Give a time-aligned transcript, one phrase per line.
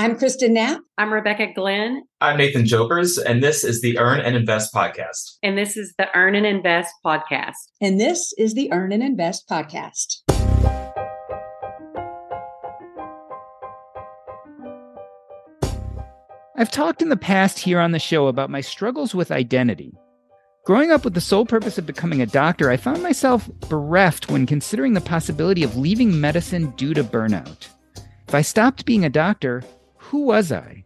[0.00, 0.80] I'm Kristen Knapp.
[0.96, 2.04] I'm Rebecca Glenn.
[2.20, 5.38] I'm Nathan Jokers, and this is the Earn and Invest podcast.
[5.42, 7.56] And this is the Earn and Invest podcast.
[7.80, 10.18] And this is the Earn and Invest podcast.
[16.56, 19.92] I've talked in the past here on the show about my struggles with identity.
[20.64, 24.46] Growing up with the sole purpose of becoming a doctor, I found myself bereft when
[24.46, 27.66] considering the possibility of leaving medicine due to burnout.
[28.28, 29.64] If I stopped being a doctor,
[30.08, 30.84] who was I?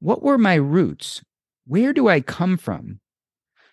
[0.00, 1.22] What were my roots?
[1.66, 2.98] Where do I come from?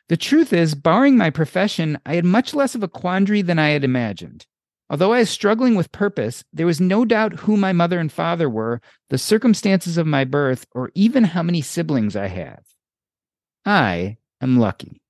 [0.09, 3.69] The truth is, barring my profession, I had much less of a quandary than I
[3.69, 4.45] had imagined.
[4.87, 8.47] Although I was struggling with purpose, there was no doubt who my mother and father
[8.47, 12.63] were, the circumstances of my birth, or even how many siblings I have.
[13.65, 15.01] I am lucky.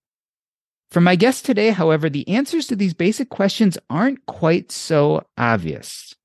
[0.89, 6.15] For my guest today, however, the answers to these basic questions aren't quite so obvious.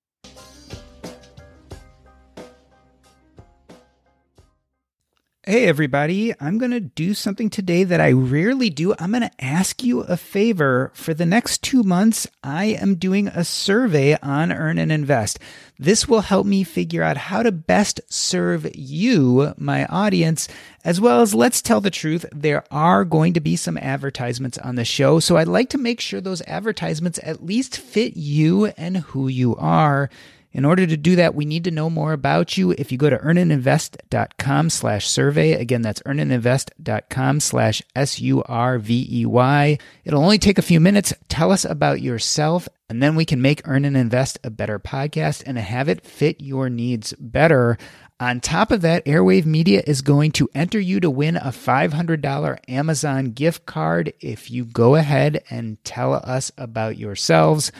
[5.46, 6.34] Hey, everybody.
[6.38, 8.94] I'm going to do something today that I rarely do.
[8.98, 10.92] I'm going to ask you a favor.
[10.94, 15.38] For the next two months, I am doing a survey on Earn and Invest.
[15.78, 20.46] This will help me figure out how to best serve you, my audience,
[20.84, 22.26] as well as let's tell the truth.
[22.32, 25.20] There are going to be some advertisements on the show.
[25.20, 29.56] So I'd like to make sure those advertisements at least fit you and who you
[29.56, 30.10] are.
[30.52, 32.72] In order to do that, we need to know more about you.
[32.72, 39.78] If you go to earnandinvest.com slash survey, again, that's earnandinvest.com slash S-U-R-V-E-Y.
[40.04, 41.14] It'll only take a few minutes.
[41.28, 45.44] Tell us about yourself, and then we can make Earn and Invest a better podcast
[45.46, 47.78] and have it fit your needs better.
[48.18, 52.58] On top of that, Airwave Media is going to enter you to win a $500
[52.68, 57.70] Amazon gift card if you go ahead and tell us about yourselves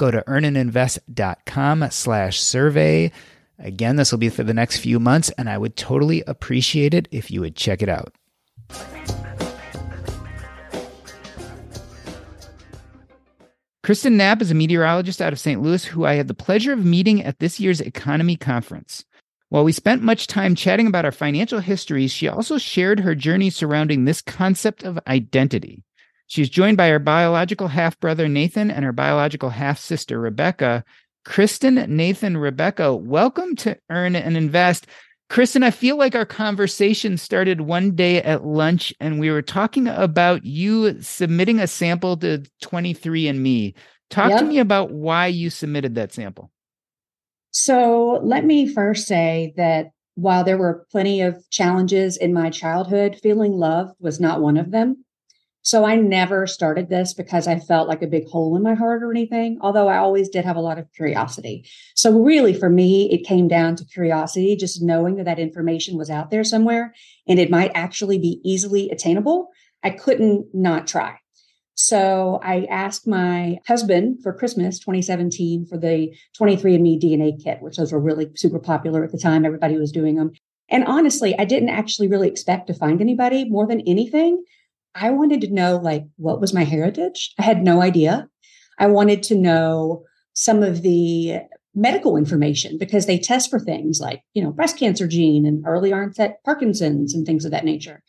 [0.00, 3.12] go to earnandinvest.com slash survey.
[3.58, 7.06] Again, this will be for the next few months, and I would totally appreciate it
[7.10, 8.14] if you would check it out.
[13.82, 15.60] Kristen Knapp is a meteorologist out of St.
[15.60, 19.04] Louis who I had the pleasure of meeting at this year's EconoMe conference.
[19.50, 23.50] While we spent much time chatting about our financial histories, she also shared her journey
[23.50, 25.82] surrounding this concept of identity.
[26.30, 30.84] She's joined by her biological half brother, Nathan, and her biological half sister, Rebecca.
[31.24, 34.86] Kristen, Nathan, Rebecca, welcome to Earn and Invest.
[35.28, 39.88] Kristen, I feel like our conversation started one day at lunch and we were talking
[39.88, 43.74] about you submitting a sample to 23andMe.
[44.08, 44.38] Talk yep.
[44.38, 46.52] to me about why you submitted that sample.
[47.50, 53.18] So, let me first say that while there were plenty of challenges in my childhood,
[53.20, 55.04] feeling loved was not one of them.
[55.62, 59.02] So I never started this because I felt like a big hole in my heart
[59.02, 61.68] or anything, although I always did have a lot of curiosity.
[61.94, 66.08] So really for me, it came down to curiosity, just knowing that that information was
[66.08, 66.94] out there somewhere
[67.28, 69.48] and it might actually be easily attainable.
[69.82, 71.18] I couldn't not try.
[71.74, 77.92] So I asked my husband for Christmas 2017 for the 23andMe DNA kit, which those
[77.92, 79.46] were really super popular at the time.
[79.46, 80.32] Everybody was doing them.
[80.68, 84.44] And honestly, I didn't actually really expect to find anybody more than anything.
[84.94, 87.32] I wanted to know like what was my heritage.
[87.38, 88.28] I had no idea.
[88.78, 91.38] I wanted to know some of the
[91.74, 95.92] medical information because they test for things like, you know, breast cancer gene and early
[95.92, 98.02] onset Parkinson's and things of that nature.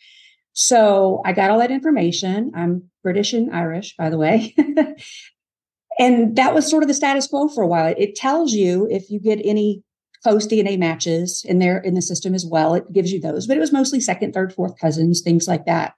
[0.54, 2.52] So I got all that information.
[2.56, 4.56] I'm British and Irish, by the way.
[6.00, 7.94] and that was sort of the status quo for a while.
[7.98, 9.84] It tells you if you get any
[10.24, 12.76] close DNA matches in there in the system as well.
[12.76, 15.94] It gives you those, but it was mostly second, third, fourth cousins, things like that.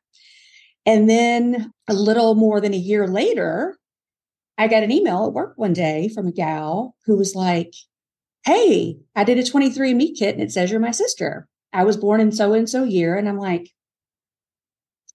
[0.85, 3.77] And then a little more than a year later,
[4.57, 7.73] I got an email at work one day from a gal who was like,
[8.45, 11.47] Hey, I did a 23andMe kit and it says you're my sister.
[11.71, 13.15] I was born in so and so year.
[13.15, 13.69] And I'm like,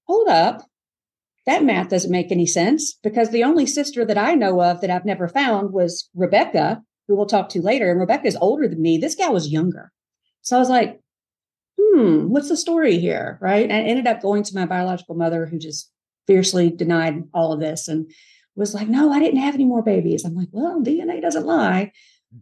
[0.06, 0.64] hold up.
[1.46, 4.90] That math doesn't make any sense because the only sister that I know of that
[4.90, 7.90] I've never found was Rebecca, who we'll talk to later.
[7.90, 8.98] And Rebecca is older than me.
[8.98, 9.90] This gal was younger.
[10.42, 11.00] So I was like,
[11.94, 13.38] hmm, what's the story here?
[13.40, 13.64] Right.
[13.64, 15.90] And I ended up going to my biological mother who just
[16.26, 18.10] fiercely denied all of this and
[18.54, 20.24] was like, no, I didn't have any more babies.
[20.24, 21.92] I'm like, well, DNA doesn't lie.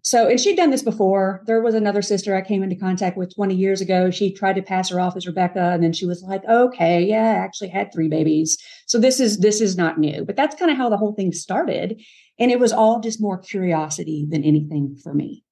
[0.03, 1.43] So, and she'd done this before.
[1.47, 4.11] There was another sister I came into contact with 20 years ago.
[4.11, 7.23] She tried to pass her off as Rebecca, and then she was like, "Okay, yeah,
[7.23, 10.73] I actually had three babies." So this is this is not new, but that's kind
[10.73, 12.03] of how the whole thing started,
[12.37, 15.45] and it was all just more curiosity than anything for me.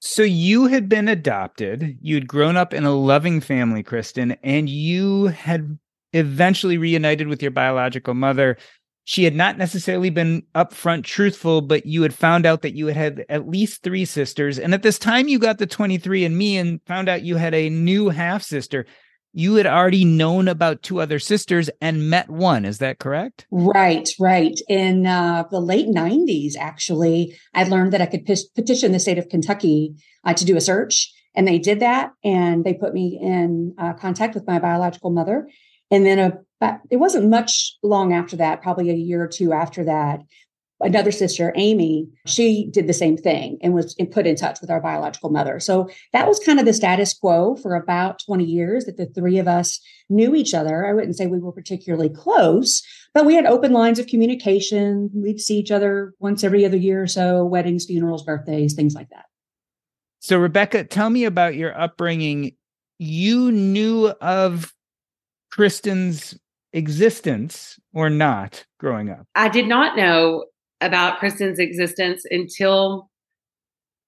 [0.00, 1.98] So you had been adopted.
[2.00, 5.78] You'd grown up in a loving family, Kristen, and you had
[6.12, 8.56] eventually reunited with your biological mother
[9.08, 12.96] she had not necessarily been upfront truthful, but you had found out that you had
[12.96, 14.58] had at least three sisters.
[14.58, 18.10] And at this time, you got the 23andMe and found out you had a new
[18.10, 18.84] half sister.
[19.38, 22.64] You had already known about two other sisters and met one.
[22.64, 23.46] Is that correct?
[23.52, 24.58] Right, right.
[24.68, 29.16] In uh, the late 90s, actually, I learned that I could p- petition the state
[29.16, 29.94] of Kentucky
[30.24, 31.14] uh, to do a search.
[31.36, 32.10] And they did that.
[32.24, 35.48] And they put me in uh, contact with my biological mother.
[35.88, 36.38] And then a
[36.90, 40.22] it wasn't much long after that, probably a year or two after that.
[40.80, 44.80] Another sister, Amy, she did the same thing and was put in touch with our
[44.80, 45.58] biological mother.
[45.58, 49.38] So that was kind of the status quo for about 20 years that the three
[49.38, 50.86] of us knew each other.
[50.86, 52.80] I wouldn't say we were particularly close,
[53.12, 55.10] but we had open lines of communication.
[55.12, 59.08] We'd see each other once every other year or so, weddings, funerals, birthdays, things like
[59.10, 59.24] that.
[60.20, 62.52] So, Rebecca, tell me about your upbringing.
[63.00, 64.72] You knew of
[65.50, 66.38] Kristen's
[66.72, 69.26] existence or not growing up?
[69.34, 70.44] I did not know
[70.80, 73.10] about Kristen's existence until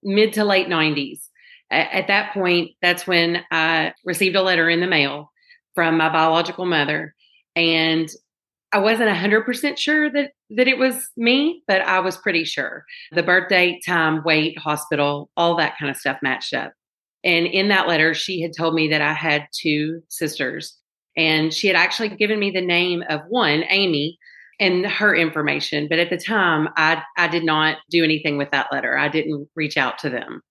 [0.03, 1.21] mid to late 90s.
[1.71, 5.31] At that point, that's when I received a letter in the mail
[5.75, 7.15] from my biological mother.
[7.55, 8.09] And
[8.73, 12.85] I wasn't 100% sure that, that it was me, but I was pretty sure.
[13.13, 16.73] The birth date, time, weight, hospital, all that kind of stuff matched up.
[17.23, 20.77] And in that letter, she had told me that I had two sisters
[21.17, 24.19] and she had actually given me the name of one, Amy,
[24.61, 25.89] and her information.
[25.89, 28.97] But at the time, I, I did not do anything with that letter.
[28.97, 30.43] I didn't reach out to them.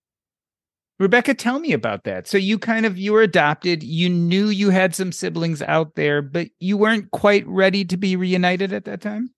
[0.98, 2.26] Rebecca, tell me about that.
[2.26, 3.82] So you kind of you were adopted.
[3.82, 8.16] You knew you had some siblings out there, but you weren't quite ready to be
[8.16, 9.30] reunited at that time.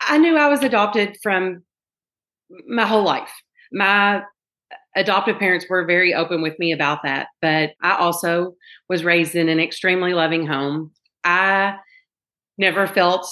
[0.00, 1.64] I knew I was adopted from
[2.66, 3.30] my whole life.
[3.72, 4.22] My
[4.96, 7.28] adoptive parents were very open with me about that.
[7.42, 8.54] But I also
[8.88, 10.92] was raised in an extremely loving home.
[11.24, 11.74] I
[12.56, 13.28] never felt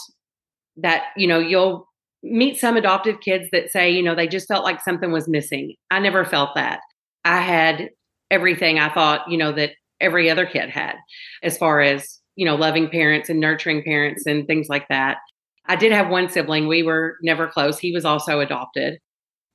[0.77, 1.89] that, you know, you'll
[2.23, 5.75] meet some adoptive kids that say, you know, they just felt like something was missing.
[5.91, 6.81] I never felt that.
[7.25, 7.91] I had
[8.31, 10.97] everything I thought, you know, that every other kid had
[11.43, 15.19] as far as, you know, loving parents and nurturing parents and things like that.
[15.67, 16.69] I did have one sibling.
[16.69, 17.79] We were never close.
[17.79, 18.99] He was also adopted.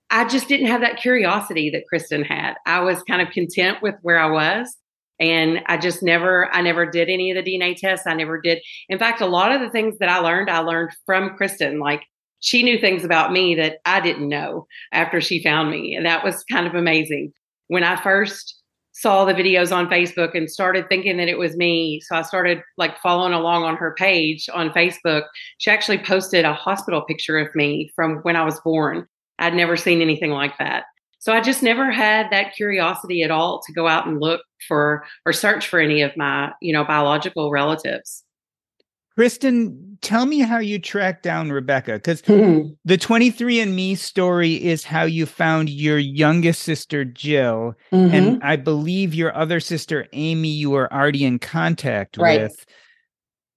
[0.10, 2.54] I just didn't have that curiosity that Kristen had.
[2.66, 4.76] I was kind of content with where I was.
[5.20, 8.06] And I just never, I never did any of the DNA tests.
[8.08, 8.62] I never did.
[8.90, 11.80] In fact, a lot of the things that I learned, I learned from Kristen.
[11.80, 12.04] Like
[12.42, 15.96] she knew things about me that I didn't know after she found me.
[15.96, 17.32] And that was kind of amazing.
[17.68, 18.62] When I first
[18.96, 22.00] saw the videos on Facebook and started thinking that it was me.
[22.00, 25.24] So I started like following along on her page on Facebook.
[25.58, 29.06] She actually posted a hospital picture of me from when I was born.
[29.38, 30.86] I'd never seen anything like that.
[31.26, 35.04] So I just never had that curiosity at all to go out and look for
[35.26, 38.24] or search for any of my, you know, biological relatives.
[39.16, 42.74] Kristen, tell me how you tracked down Rebecca because mm-hmm.
[42.86, 47.74] the 23andMe story is how you found your youngest sister, Jill.
[47.92, 48.14] Mm-hmm.
[48.14, 52.42] And I believe your other sister, Amy, you were already in contact right.
[52.42, 52.68] with.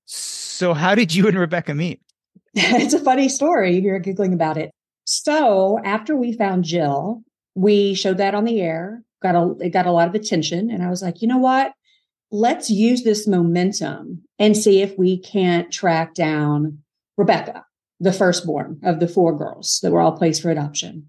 [0.06, 2.00] So, how did you and Rebecca meet?
[2.54, 3.78] it's a funny story.
[3.78, 4.70] You're giggling about it.
[5.04, 7.22] So after we found Jill,
[7.58, 10.70] we showed that on the air, got a it got a lot of attention.
[10.70, 11.72] And I was like, you know what?
[12.30, 16.78] Let's use this momentum and see if we can't track down
[17.16, 17.64] Rebecca,
[17.98, 21.06] the firstborn of the four girls that were all placed for adoption.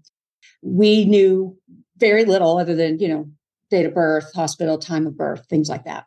[0.62, 1.56] We knew
[1.98, 3.30] very little other than, you know,
[3.70, 6.06] date of birth, hospital, time of birth, things like that.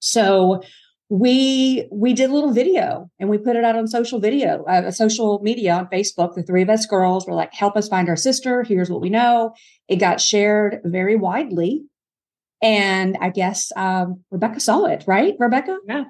[0.00, 0.62] So
[1.10, 4.90] we we did a little video and we put it out on social video uh,
[4.90, 6.34] social media on facebook.
[6.34, 8.62] The three of us girls were like help us find our sister.
[8.62, 9.54] Here's what we know.
[9.88, 11.84] It got shared very widely.
[12.60, 15.78] And i guess um, rebecca saw it right rebecca?
[15.86, 16.04] Yeah.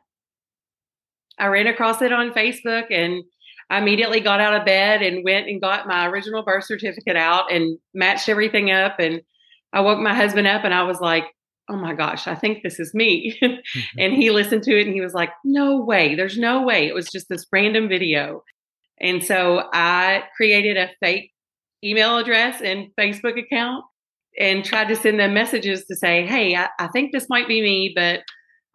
[1.38, 3.22] I ran across it on facebook and
[3.70, 7.52] I immediately got out of bed and went and got my original birth certificate out
[7.52, 8.96] and matched everything up.
[8.98, 9.20] And
[9.72, 11.24] I woke my husband up and I was like,
[11.68, 13.38] oh my gosh, I think this is me.
[13.42, 13.98] mm-hmm.
[13.98, 16.86] And he listened to it and he was like, no way, there's no way.
[16.86, 18.42] It was just this random video.
[19.00, 21.32] And so I created a fake
[21.84, 23.84] email address and Facebook account
[24.38, 27.60] and tried to send them messages to say, hey, I, I think this might be
[27.60, 28.20] me, but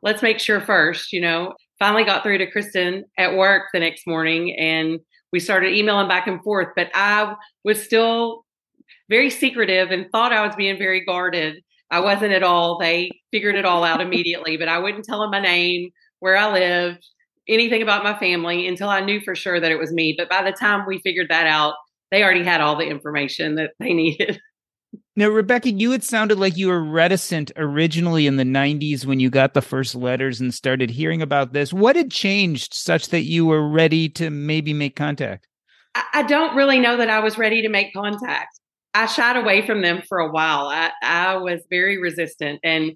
[0.01, 1.53] let's make sure first, you know.
[1.79, 4.99] Finally got through to Kristen at work the next morning and
[5.33, 7.33] we started emailing back and forth, but I
[7.65, 8.45] was still
[9.09, 11.61] very secretive and thought I was being very guarded
[11.93, 12.79] I wasn't at all.
[12.79, 16.51] They figured it all out immediately, but I wouldn't tell them my name, where I
[16.51, 17.05] lived,
[17.47, 20.15] anything about my family until I knew for sure that it was me.
[20.17, 21.75] But by the time we figured that out,
[22.09, 24.39] they already had all the information that they needed.
[25.15, 29.29] Now, Rebecca, you had sounded like you were reticent originally in the 90s when you
[29.29, 31.71] got the first letters and started hearing about this.
[31.71, 35.47] What had changed such that you were ready to maybe make contact?
[36.13, 38.59] I don't really know that I was ready to make contact.
[38.93, 40.67] I shied away from them for a while.
[40.67, 42.93] I, I was very resistant and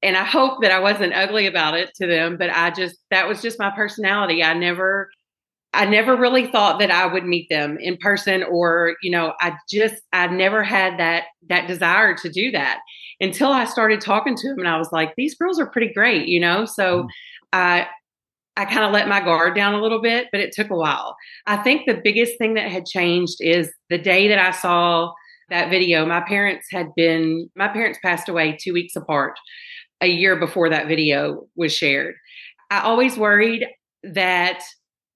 [0.00, 3.28] and I hope that I wasn't ugly about it to them, but I just that
[3.28, 4.42] was just my personality.
[4.42, 5.10] I never
[5.74, 9.54] I never really thought that I would meet them in person or, you know, I
[9.70, 12.80] just I never had that that desire to do that
[13.20, 16.28] until I started talking to them and I was like, these girls are pretty great,
[16.28, 16.64] you know?
[16.64, 17.08] So mm-hmm.
[17.52, 17.86] I
[18.56, 21.16] I kind of let my guard down a little bit, but it took a while.
[21.46, 25.12] I think the biggest thing that had changed is the day that I saw
[25.50, 26.04] that video.
[26.06, 29.38] My parents had been, my parents passed away two weeks apart
[30.00, 32.14] a year before that video was shared.
[32.70, 33.66] I always worried
[34.02, 34.62] that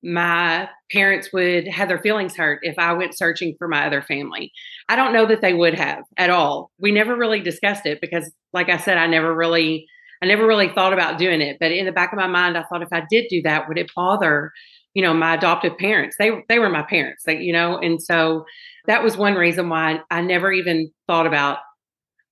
[0.02, 4.50] my parents would have their feelings hurt if I went searching for my other family.
[4.88, 6.72] I don't know that they would have at all.
[6.80, 9.86] We never really discussed it because, like I said, I never really
[10.22, 12.62] I never really thought about doing it, but in the back of my mind, I
[12.62, 14.52] thought if I did do that, would it bother,
[14.94, 16.16] you know, my adoptive parents?
[16.18, 18.44] They they were my parents, they, you know, and so
[18.86, 21.58] that was one reason why I never even thought about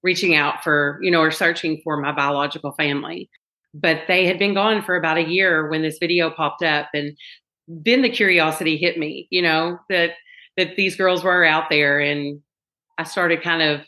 [0.02, 3.30] reaching out for, you know, or searching for my biological family.
[3.72, 7.16] But they had been gone for about a year when this video popped up, and
[7.68, 10.12] then the curiosity hit me, you know, that
[10.56, 12.40] that these girls were out there, and
[12.98, 13.80] I started kind of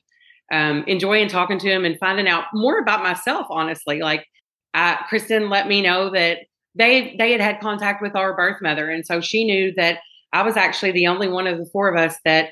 [0.52, 3.46] um, enjoying talking to them and finding out more about myself.
[3.50, 4.26] Honestly, like
[4.74, 6.38] uh, Kristen let me know that
[6.74, 9.98] they they had had contact with our birth mother, and so she knew that
[10.32, 12.50] I was actually the only one of the four of us that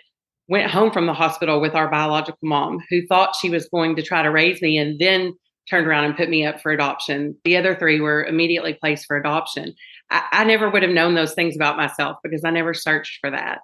[0.48, 4.02] went home from the hospital with our biological mom, who thought she was going to
[4.02, 5.32] try to raise me, and then
[5.68, 7.36] turned around and put me up for adoption.
[7.44, 9.74] The other three were immediately placed for adoption.
[10.10, 13.30] I, I never would have known those things about myself because I never searched for
[13.30, 13.60] that.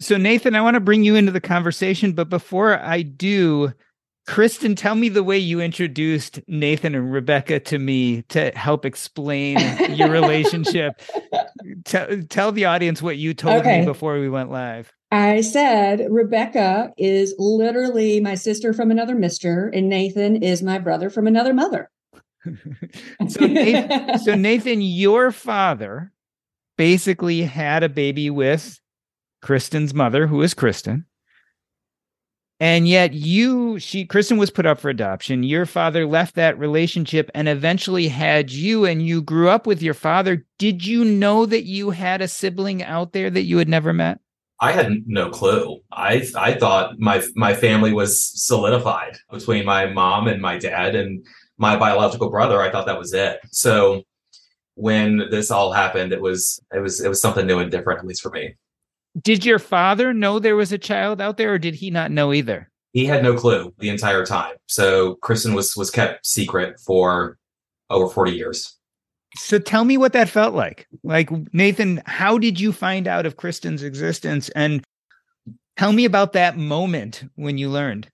[0.00, 3.72] So, Nathan, I want to bring you into the conversation, but before I do,
[4.26, 9.58] Kristen, tell me the way you introduced Nathan and Rebecca to me to help explain
[9.90, 11.00] your relationship.
[11.84, 13.80] tell, tell the audience what you told okay.
[13.80, 14.92] me before we went live.
[15.10, 21.10] I said Rebecca is literally my sister from another mister, and Nathan is my brother
[21.10, 21.90] from another mother.
[23.28, 26.12] so, Nathan, so, Nathan, your father
[26.78, 28.80] basically had a baby with
[29.42, 31.04] Kristen's mother, who is Kristen.
[32.62, 35.42] And yet you, she, Kristen was put up for adoption.
[35.42, 39.94] Your father left that relationship and eventually had you, and you grew up with your
[39.94, 40.46] father.
[40.58, 44.20] Did you know that you had a sibling out there that you had never met?
[44.60, 45.80] I had no clue.
[45.90, 51.26] I I thought my my family was solidified between my mom and my dad and
[51.58, 52.62] my biological brother.
[52.62, 53.40] I thought that was it.
[53.50, 54.04] So
[54.76, 58.06] when this all happened, it was it was it was something new and different, at
[58.06, 58.54] least for me.
[59.20, 62.32] Did your father know there was a child out there, or did he not know
[62.32, 62.70] either?
[62.92, 64.54] He had no clue the entire time.
[64.66, 67.38] So Kristen was was kept secret for
[67.90, 68.76] over forty years.
[69.36, 70.86] So tell me what that felt like.
[71.02, 74.82] Like Nathan, how did you find out of Kristen's existence, and
[75.76, 78.08] tell me about that moment when you learned.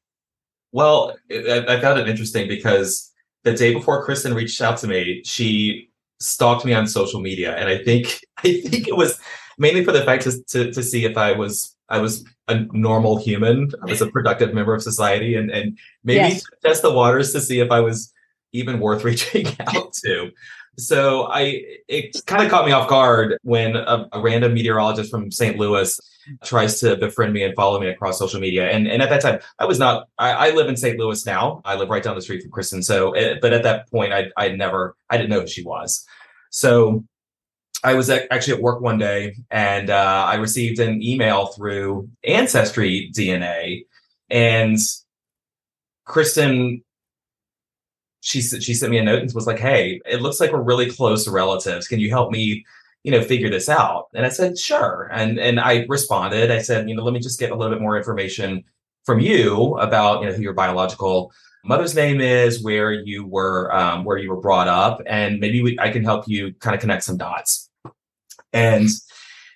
[0.73, 3.11] Well, I, I found it interesting because
[3.45, 5.91] the day before Kristen reached out to me, she
[6.21, 9.19] stalked me on social media, and I think I think it was
[9.59, 13.19] mainly for the fact to, to, to see if I was I was a normal
[13.19, 16.45] human, I was a productive member of society, and and maybe yes.
[16.65, 18.13] test the waters to see if I was
[18.53, 20.31] even worth reaching out to.
[20.79, 25.31] So I it kind of caught me off guard when a, a, random meteorologist from
[25.33, 25.59] St.
[25.59, 25.99] Louis
[26.45, 28.71] tries to befriend me and follow me across social media.
[28.71, 30.09] And and at that time, I was not.
[30.19, 30.97] I, I live in St.
[30.97, 31.63] Louis now.
[31.65, 32.83] I live right down the street from Kristen.
[32.83, 36.07] So, eh, but at that point, I I never I didn't know who she was.
[36.51, 37.05] So
[37.85, 43.11] I was actually at work one day and uh, I received an email through Ancestry
[43.15, 43.87] DNA,
[44.31, 44.79] and
[46.05, 46.83] Kristen,
[48.21, 50.91] she she sent me a note and was like, "Hey, it looks like we're really
[50.91, 51.87] close relatives.
[51.87, 52.65] Can you help me
[53.05, 54.09] you know, figure this out?
[54.15, 55.09] And I said, sure.
[55.13, 57.81] And and I responded, I said, you know, let me just get a little bit
[57.81, 58.65] more information
[59.05, 61.33] from you about, you know, who your biological
[61.65, 65.79] mother's name is, where you were, um, where you were brought up, and maybe we,
[65.79, 67.68] I can help you kind of connect some dots.
[68.53, 68.89] And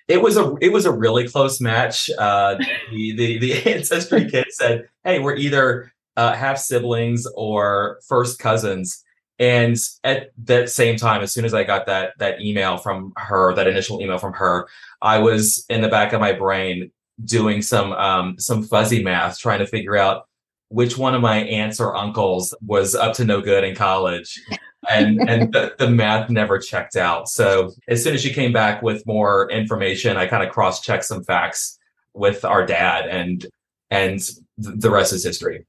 [0.07, 2.09] it was a it was a really close match.
[2.17, 2.55] Uh,
[2.91, 9.03] the, the the ancestry kit said, "Hey, we're either uh, half siblings or first cousins."
[9.39, 13.53] And at that same time, as soon as I got that that email from her,
[13.55, 14.67] that initial email from her,
[15.01, 16.91] I was in the back of my brain
[17.23, 20.27] doing some um, some fuzzy math, trying to figure out
[20.69, 24.41] which one of my aunts or uncles was up to no good in college.
[24.89, 27.29] And and the, the, math never checked out.
[27.29, 31.05] So as soon as she came back with more information, I kind of cross checked
[31.05, 31.77] some facts
[32.13, 33.45] with our dad, and
[33.89, 34.19] and
[34.57, 35.65] the rest is history.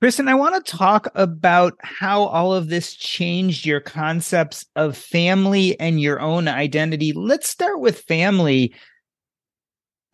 [0.00, 5.78] Kristen, I want to talk about how all of this changed your concepts of family
[5.78, 7.12] and your own identity.
[7.12, 8.74] Let's start with family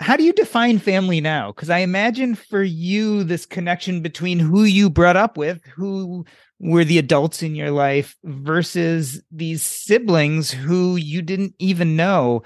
[0.00, 1.50] how do you define family now?
[1.50, 6.24] Because I imagine for you, this connection between who you brought up with, who
[6.60, 12.42] were the adults in your life, versus these siblings who you didn't even know.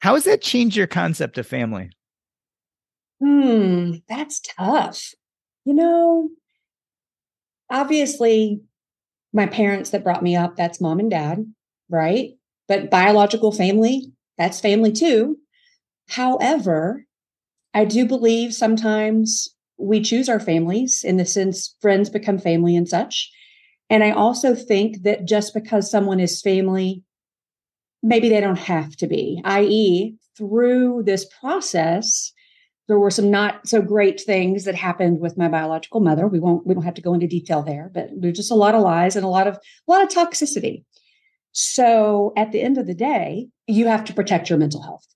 [0.00, 1.90] How has that changed your concept of family?
[3.20, 5.12] Hmm, that's tough.
[5.64, 6.30] You know,
[7.70, 8.62] obviously,
[9.32, 11.52] my parents that brought me up, that's mom and dad,
[11.88, 12.30] right?
[12.66, 15.36] But biological family, that's family too.
[16.08, 17.04] However,
[17.74, 22.88] I do believe sometimes we choose our families in the sense friends become family and
[22.88, 23.30] such.
[23.90, 27.02] And I also think that just because someone is family,
[28.02, 32.32] maybe they don't have to be, i.e., through this process,
[32.88, 36.26] there were some not so great things that happened with my biological mother.
[36.26, 38.74] We won't we don't have to go into detail there, but there's just a lot
[38.74, 40.84] of lies and a lot of a lot of toxicity.
[41.52, 45.06] So at the end of the day, you have to protect your mental health.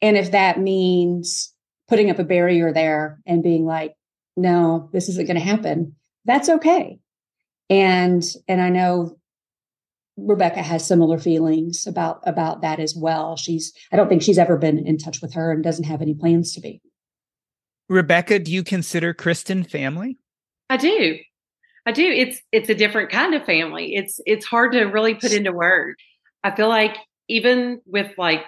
[0.00, 1.52] And if that means
[1.88, 3.94] putting up a barrier there and being like,
[4.36, 6.98] no, this isn't going to happen, that's okay.
[7.68, 9.18] And and I know
[10.16, 13.36] Rebecca has similar feelings about about that as well.
[13.36, 16.14] She's I don't think she's ever been in touch with her and doesn't have any
[16.14, 16.80] plans to be.
[17.88, 20.18] Rebecca, do you consider Kristen family?
[20.68, 21.18] I do.
[21.86, 22.04] I do.
[22.04, 23.94] It's it's a different kind of family.
[23.94, 25.96] It's it's hard to really put into words.
[26.42, 26.96] I feel like
[27.28, 28.44] even with like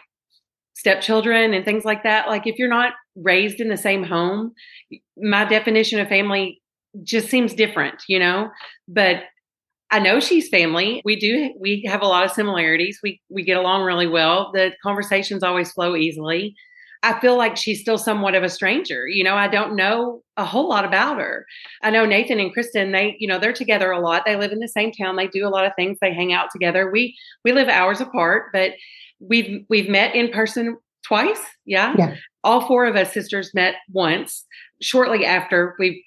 [0.75, 4.53] stepchildren and things like that like if you're not raised in the same home
[5.17, 6.63] my definition of family
[7.03, 8.51] just seems different you know?
[8.87, 9.25] But
[9.91, 11.01] i know she's family.
[11.05, 12.99] We do we have a lot of similarities.
[13.03, 14.51] We we get along really well.
[14.53, 16.55] The conversations always flow easily.
[17.05, 19.35] I feel like she's still somewhat of a stranger you know?
[19.35, 21.47] I don't know a whole lot about her.
[21.83, 24.25] I know nathan and kristen they you know they're together a lot.
[24.25, 25.17] They live in the same town.
[25.17, 25.99] They do a lot of things.
[26.01, 26.91] They hang out together.
[26.91, 28.73] We we live hours apart but
[29.21, 31.41] we've we've met in person twice.
[31.65, 31.95] Yeah.
[31.99, 32.15] yeah.
[32.45, 34.45] All four of us sisters met once
[34.81, 36.05] shortly after we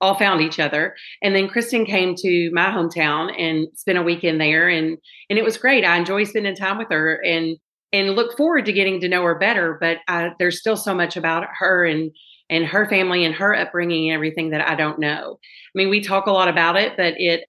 [0.00, 0.94] all found each other.
[1.22, 4.98] And then Kristen came to my hometown and spent a weekend there and
[5.30, 5.84] and it was great.
[5.84, 7.56] I enjoy spending time with her and
[7.92, 11.16] and look forward to getting to know her better, but I, there's still so much
[11.16, 12.10] about her and
[12.50, 15.38] and her family and her upbringing and everything that I don't know.
[15.40, 17.44] I mean, we talk a lot about it, but it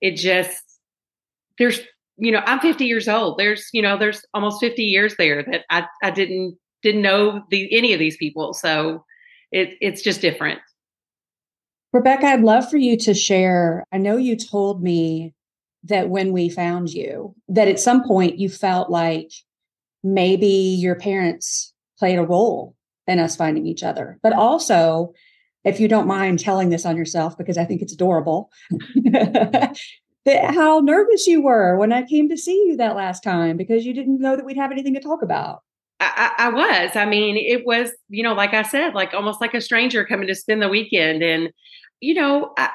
[0.00, 0.60] it just
[1.58, 1.80] there's
[2.16, 3.38] you know, I'm 50 years old.
[3.38, 7.74] There's, you know, there's almost 50 years there that I, I didn't didn't know the
[7.76, 8.52] any of these people.
[8.52, 9.04] So
[9.50, 10.60] it it's just different.
[11.94, 13.84] Rebecca, I'd love for you to share.
[13.92, 15.32] I know you told me
[15.84, 19.30] that when we found you, that at some point you felt like
[20.02, 22.74] maybe your parents played a role
[23.06, 24.18] in us finding each other.
[24.24, 25.12] But also,
[25.62, 28.50] if you don't mind telling this on yourself, because I think it's adorable,
[29.04, 29.76] that
[30.26, 33.94] how nervous you were when I came to see you that last time because you
[33.94, 35.60] didn't know that we'd have anything to talk about.
[36.00, 36.96] I, I, was.
[36.96, 40.26] I mean, it was, you know, like I said, like almost like a stranger coming
[40.26, 41.22] to spend the weekend.
[41.22, 41.50] And,
[42.00, 42.70] you know, I,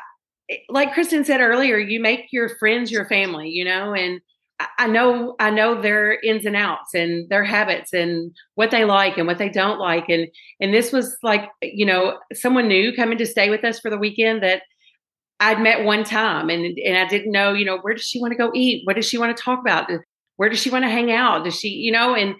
[0.69, 4.21] like Kristen said earlier, you make your friends your family, you know, and
[4.77, 9.17] I know, I know their ins and outs and their habits and what they like
[9.17, 10.10] and what they don't like.
[10.10, 10.27] And,
[10.60, 13.97] and this was like, you know, someone new coming to stay with us for the
[13.97, 14.63] weekend that
[15.39, 18.34] I'd met one time and and I didn't know, you know, where does she want
[18.34, 18.82] to go eat?
[18.86, 19.89] What does she want to talk about?
[20.36, 21.45] Where does she want to hang out?
[21.45, 22.36] Does she, you know, and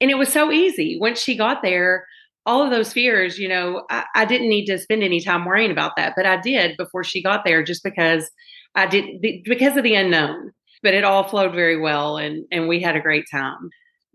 [0.00, 0.98] and it was so easy.
[1.00, 2.06] Once she got there,
[2.44, 5.70] all of those fears, you know, I, I didn't need to spend any time worrying
[5.70, 8.30] about that, but I did before she got there just because
[8.74, 10.52] I did because of the unknown.
[10.82, 13.70] But it all flowed very well and and we had a great time.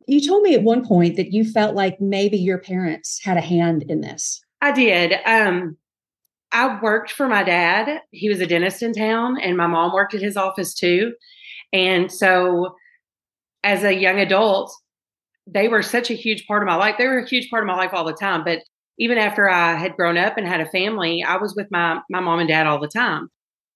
[0.07, 3.41] You told me at one point that you felt like maybe your parents had a
[3.41, 4.41] hand in this.
[4.61, 5.13] I did.
[5.25, 5.77] Um
[6.51, 8.01] I worked for my dad.
[8.11, 11.13] He was a dentist in town, and my mom worked at his office too.
[11.73, 12.75] And so,
[13.63, 14.73] as a young adult,
[15.47, 16.95] they were such a huge part of my life.
[16.97, 18.43] They were a huge part of my life all the time.
[18.43, 18.59] But
[18.99, 22.19] even after I had grown up and had a family, I was with my my
[22.19, 23.29] mom and dad all the time.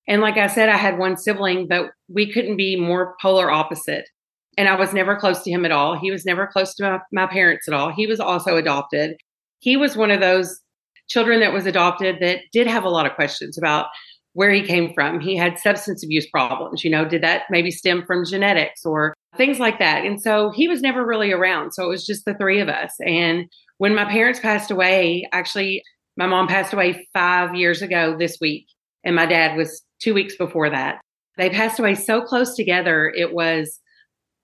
[0.07, 4.09] And like I said, I had one sibling, but we couldn't be more polar opposite.
[4.57, 5.97] And I was never close to him at all.
[5.97, 7.91] He was never close to my, my parents at all.
[7.91, 9.15] He was also adopted.
[9.59, 10.59] He was one of those
[11.07, 13.87] children that was adopted that did have a lot of questions about
[14.33, 15.19] where he came from.
[15.19, 16.83] He had substance abuse problems.
[16.83, 20.05] You know, did that maybe stem from genetics or things like that?
[20.05, 21.73] And so he was never really around.
[21.73, 22.93] So it was just the three of us.
[23.05, 23.45] And
[23.77, 25.83] when my parents passed away, actually,
[26.17, 28.67] my mom passed away five years ago this week,
[29.03, 31.01] and my dad was two weeks before that.
[31.37, 33.11] They passed away so close together.
[33.15, 33.79] It was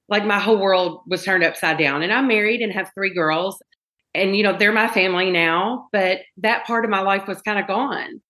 [0.10, 2.02] like my whole world was turned upside down.
[2.02, 3.62] And I'm married and have three girls.
[4.16, 7.60] And, you know, they're my family now, but that part of my life was kind
[7.60, 8.22] of gone.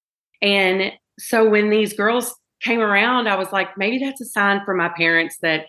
[0.41, 4.73] And so when these girls came around, I was like, maybe that's a sign for
[4.73, 5.65] my parents that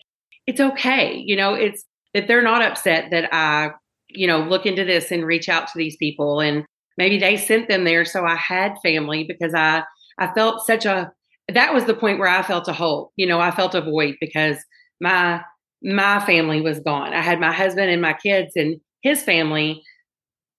[0.46, 1.22] it's okay.
[1.24, 1.84] You know, it's
[2.14, 3.70] that they're not upset that I,
[4.08, 6.40] you know, look into this and reach out to these people.
[6.40, 6.64] And
[6.96, 8.04] maybe they sent them there.
[8.04, 9.84] So I had family because I,
[10.18, 11.12] I felt such a,
[11.52, 13.12] that was the point where I felt a hole.
[13.16, 14.56] You know, I felt a void because
[15.00, 15.42] my,
[15.82, 17.12] my family was gone.
[17.12, 19.82] I had my husband and my kids and his family,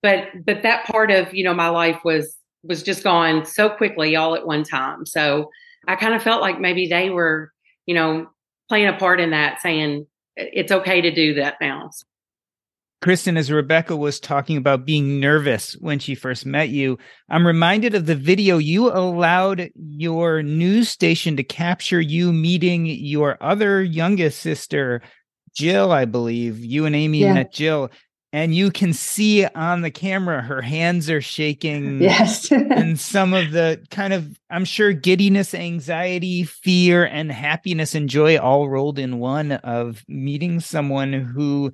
[0.01, 4.15] but, but that part of, you know, my life was was just gone so quickly
[4.15, 5.05] all at one time.
[5.05, 5.49] So
[5.87, 7.51] I kind of felt like maybe they were,
[7.85, 8.27] you know,
[8.67, 11.89] playing a part in that, saying it's okay to do that now.
[13.01, 16.97] Kristen, as Rebecca was talking about being nervous when she first met you,
[17.29, 23.37] I'm reminded of the video you allowed your news station to capture you meeting your
[23.41, 25.01] other youngest sister,
[25.55, 26.59] Jill, I believe.
[26.59, 27.35] You and Amy yeah.
[27.35, 27.89] met Jill
[28.31, 32.51] and you can see on the camera her hands are shaking yes.
[32.51, 38.37] and some of the kind of i'm sure giddiness anxiety fear and happiness and joy
[38.37, 41.71] all rolled in one of meeting someone who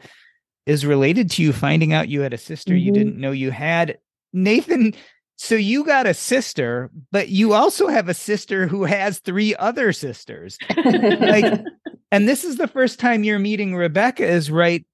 [0.66, 2.86] is related to you finding out you had a sister mm-hmm.
[2.86, 3.98] you didn't know you had.
[4.34, 4.94] Nathan
[5.38, 9.94] so you got a sister but you also have a sister who has three other
[9.94, 10.58] sisters.
[10.76, 11.62] Like
[12.12, 14.86] and this is the first time you're meeting rebecca is right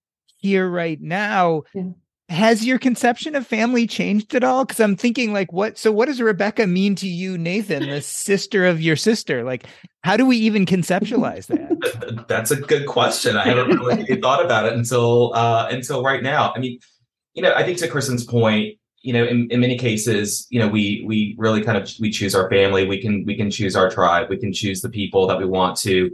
[0.41, 1.63] here right now.
[1.73, 1.83] Yeah.
[2.29, 4.63] has your conception of family changed at all?
[4.65, 8.65] Because i'm thinking like what so what does rebecca mean to you nathan the sister
[8.65, 9.43] of your sister?
[9.43, 9.65] Like
[10.03, 12.25] how do we even conceptualize that?
[12.27, 13.37] That's a good question.
[13.37, 16.53] I haven't really thought about it until uh until right now.
[16.55, 16.79] I mean
[17.33, 20.67] you know i think to kristen's point you know in, in many cases you know
[20.67, 22.85] we we really kind of we choose our family.
[22.85, 24.29] We can we can choose our tribe.
[24.29, 26.11] We can choose the people that we want to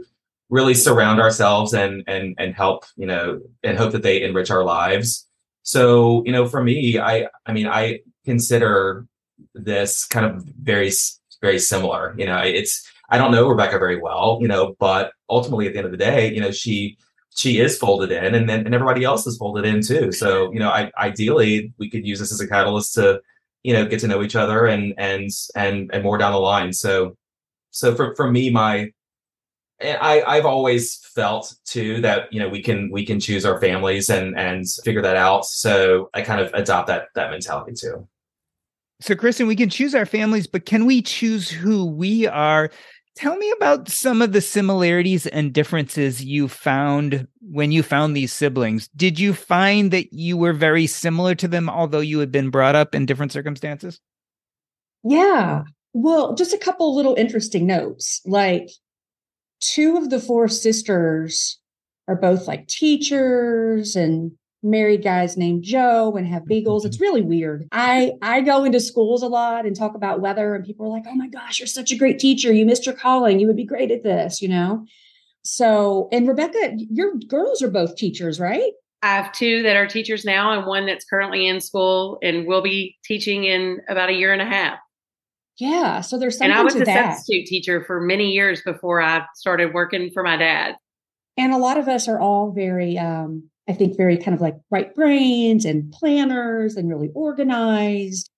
[0.50, 4.64] really surround ourselves and and and help you know and hope that they enrich our
[4.64, 5.26] lives.
[5.62, 9.06] So you know for me i i mean i consider
[9.54, 10.90] this kind of very
[11.40, 12.14] very similar.
[12.18, 15.78] You know it's i don't know rebecca very well you know but ultimately at the
[15.78, 16.98] end of the day you know she
[17.38, 20.10] she is folded in and then and everybody else is folded in too.
[20.10, 23.20] So you know I, ideally we could use this as a catalyst to
[23.62, 26.72] you know get to know each other and and and and more down the line.
[26.72, 27.16] So
[27.70, 28.90] so for for me my
[29.80, 34.10] I, I've always felt too that you know we can we can choose our families
[34.10, 35.44] and and figure that out.
[35.44, 38.08] So I kind of adopt that that mentality too.
[39.00, 42.70] So Kristen, we can choose our families, but can we choose who we are?
[43.14, 48.32] Tell me about some of the similarities and differences you found when you found these
[48.32, 48.88] siblings.
[48.96, 52.76] Did you find that you were very similar to them, although you had been brought
[52.76, 54.00] up in different circumstances?
[55.04, 55.62] Yeah.
[55.94, 58.20] Well, just a couple little interesting notes.
[58.24, 58.70] Like
[59.60, 61.58] two of the four sisters
[62.06, 66.84] are both like teachers and married guys named Joe and have beagles.
[66.84, 67.68] It's really weird.
[67.70, 71.04] I I go into schools a lot and talk about weather and people are like,
[71.06, 72.52] "Oh my gosh, you're such a great teacher.
[72.52, 73.38] You missed your calling.
[73.38, 74.84] You would be great at this," you know.
[75.42, 78.72] So, and Rebecca, your girls are both teachers, right?
[79.02, 82.62] I have two that are teachers now and one that's currently in school and will
[82.62, 84.78] be teaching in about a year and a half.
[85.58, 86.00] Yeah.
[86.02, 87.16] So there's something And I was a that.
[87.16, 90.76] substitute teacher for many years before I started working for my dad.
[91.36, 94.56] And a lot of us are all very, um, I think, very kind of like
[94.70, 98.30] right brains and planners and really organized.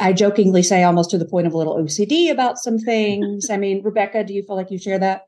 [0.00, 3.48] I jokingly say almost to the point of a little OCD about some things.
[3.50, 5.22] I mean, Rebecca, do you feel like you share that?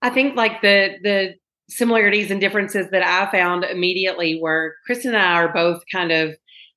[0.00, 1.34] I think like the the
[1.68, 6.34] similarities and differences that I found immediately were Kristen and I are both kind of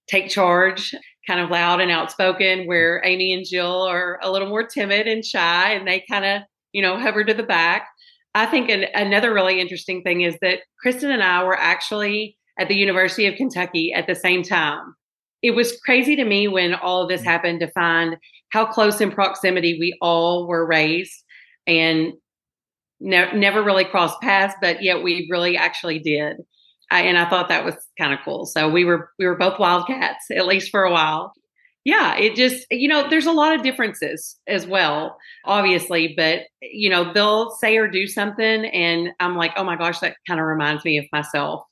[0.08, 0.94] take charge
[1.28, 5.26] kind of loud and outspoken, where Amy and Jill are a little more timid and
[5.26, 7.88] shy and they kind of, you know, hover to the back.
[8.34, 12.68] I think an, another really interesting thing is that Kristen and I were actually at
[12.68, 14.96] the University of Kentucky at the same time.
[15.42, 17.26] It was crazy to me when all of this mm.
[17.26, 18.18] happened to find
[18.50, 21.14] how close in proximity we all were raised.
[21.68, 22.14] And
[23.00, 26.38] ne- never really crossed paths, but yet we really actually did.
[26.92, 28.46] I, and I thought that was kind of cool.
[28.46, 31.34] So we were we were both wildcats at least for a while.
[31.84, 36.90] Yeah, it just you know there's a lot of differences as well, obviously, but you
[36.90, 40.46] know they'll say or do something, and I'm like, oh my gosh, that kind of
[40.46, 41.64] reminds me of myself.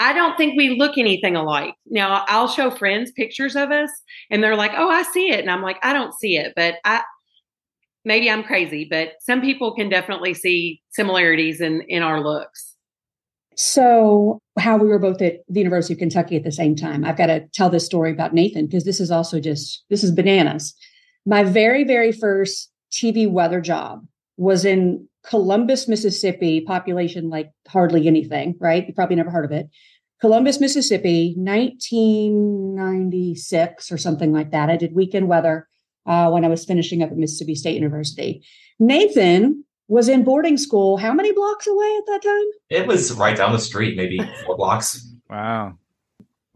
[0.00, 1.74] I don't think we look anything alike.
[1.86, 3.90] Now I'll show friends pictures of us,
[4.30, 6.76] and they're like, oh, I see it, and I'm like, I don't see it, but
[6.84, 7.02] I
[8.04, 12.74] maybe I'm crazy, but some people can definitely see similarities in in our looks.
[13.60, 17.04] So, how we were both at the University of Kentucky at the same time.
[17.04, 20.12] I've got to tell this story about Nathan because this is also just this is
[20.12, 20.74] bananas.
[21.26, 28.54] My very very first TV weather job was in Columbus, Mississippi, population like hardly anything,
[28.60, 28.86] right?
[28.86, 29.66] You probably never heard of it.
[30.20, 34.70] Columbus, Mississippi, 1996 or something like that.
[34.70, 35.66] I did weekend weather
[36.06, 38.44] uh, when I was finishing up at Mississippi State University.
[38.78, 42.44] Nathan was in boarding school how many blocks away at that time?
[42.70, 45.10] It was right down the street, maybe four blocks.
[45.28, 45.78] Wow.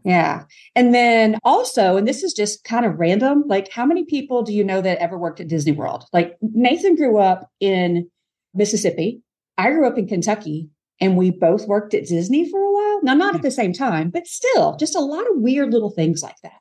[0.05, 0.43] Yeah.
[0.75, 4.53] And then also, and this is just kind of random, like how many people do
[4.53, 6.05] you know that ever worked at Disney World?
[6.13, 8.09] Like Nathan grew up in
[8.53, 9.21] Mississippi.
[9.57, 10.69] I grew up in Kentucky
[10.99, 12.99] and we both worked at Disney for a while.
[13.03, 16.21] Now, not at the same time, but still, just a lot of weird little things
[16.21, 16.59] like that.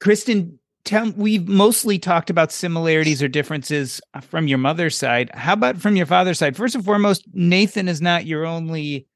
[0.00, 5.30] Kristen, tell we've mostly talked about similarities or differences uh, from your mother's side.
[5.34, 6.56] How about from your father's side?
[6.56, 9.06] First and foremost, Nathan is not your only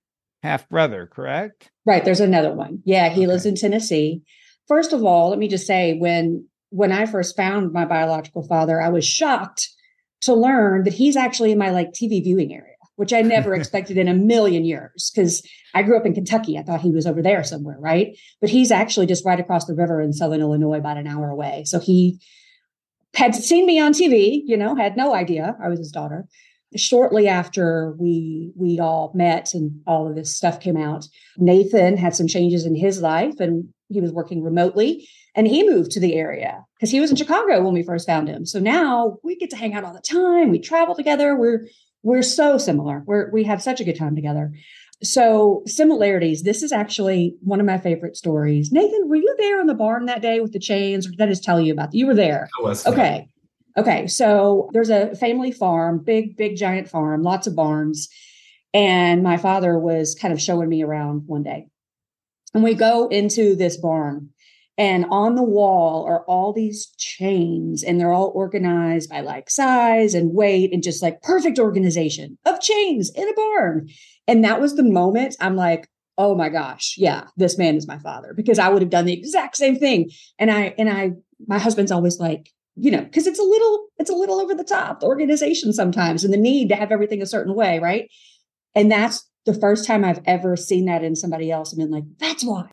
[0.43, 1.71] half brother, correct?
[1.87, 2.05] Right.
[2.05, 2.83] There's another one.
[2.85, 3.27] Yeah, he okay.
[3.27, 4.23] lives in Tennessee.
[4.69, 8.81] First of all, let me just say when when I first found my biological father,
[8.81, 9.69] I was shocked
[10.23, 12.70] to learn that he's actually in my like TV viewing area
[13.01, 15.43] which I never expected in a million years because
[15.75, 16.59] I grew up in Kentucky.
[16.59, 18.15] I thought he was over there somewhere, right?
[18.43, 21.65] But he's actually just right across the river in Southern Illinois, about an hour away.
[21.65, 22.21] So he
[23.15, 26.27] had seen me on TV, you know, had no idea I was his daughter.
[26.77, 31.07] Shortly after we we all met and all of this stuff came out,
[31.39, 35.91] Nathan had some changes in his life and he was working remotely and he moved
[35.93, 38.45] to the area because he was in Chicago when we first found him.
[38.45, 40.51] So now we get to hang out all the time.
[40.51, 41.35] We travel together.
[41.35, 41.67] We're
[42.03, 43.03] we're so similar.
[43.07, 44.53] We're we have such a good time together.
[45.03, 46.43] So similarities.
[46.43, 48.71] This is actually one of my favorite stories.
[48.71, 51.27] Nathan, were you there in the barn that day with the chains, or did I
[51.27, 51.97] just tell you about that?
[51.97, 52.49] You were there.
[52.59, 52.87] I was.
[52.87, 53.29] Okay.
[53.77, 54.07] Okay.
[54.07, 58.09] So there's a family farm, big, big, giant farm, lots of barns.
[58.73, 61.67] And my father was kind of showing me around one day.
[62.55, 64.31] And we go into this barn
[64.81, 70.15] and on the wall are all these chains, and they're all organized by like size
[70.15, 73.91] and weight and just like perfect organization of chains in a barn.
[74.27, 77.99] And that was the moment I'm like, oh my gosh, yeah, this man is my
[77.99, 80.09] father because I would have done the exact same thing.
[80.39, 81.11] And I, and I,
[81.47, 84.65] my husband's always like, you know, because it's a little, it's a little over the
[84.65, 88.09] top, the organization sometimes, and the need to have everything a certain way, right?
[88.75, 92.05] And that's the first time I've ever seen that in somebody else and been like,
[92.19, 92.71] that's why.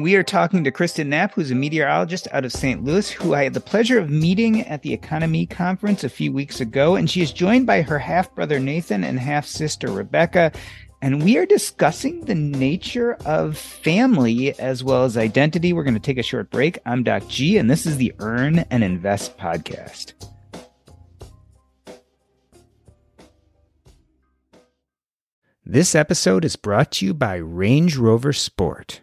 [0.00, 2.82] We are talking to Kristen Knapp, who's a meteorologist out of St.
[2.82, 6.60] Louis, who I had the pleasure of meeting at the EconoMe Conference a few weeks
[6.60, 6.96] ago.
[6.96, 10.52] And she is joined by her half brother Nathan and half sister Rebecca.
[11.02, 15.72] And we are discussing the nature of family as well as identity.
[15.72, 16.78] We're going to take a short break.
[16.86, 20.14] I'm Doc G, and this is the Earn and Invest podcast.
[25.66, 29.02] This episode is brought to you by Range Rover Sport.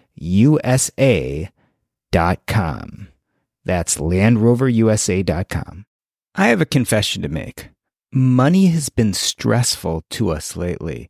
[0.15, 1.51] USA.com.
[3.63, 5.85] That's LandRoverUSA.com.
[6.33, 7.69] I have a confession to make.
[8.11, 11.09] Money has been stressful to us lately.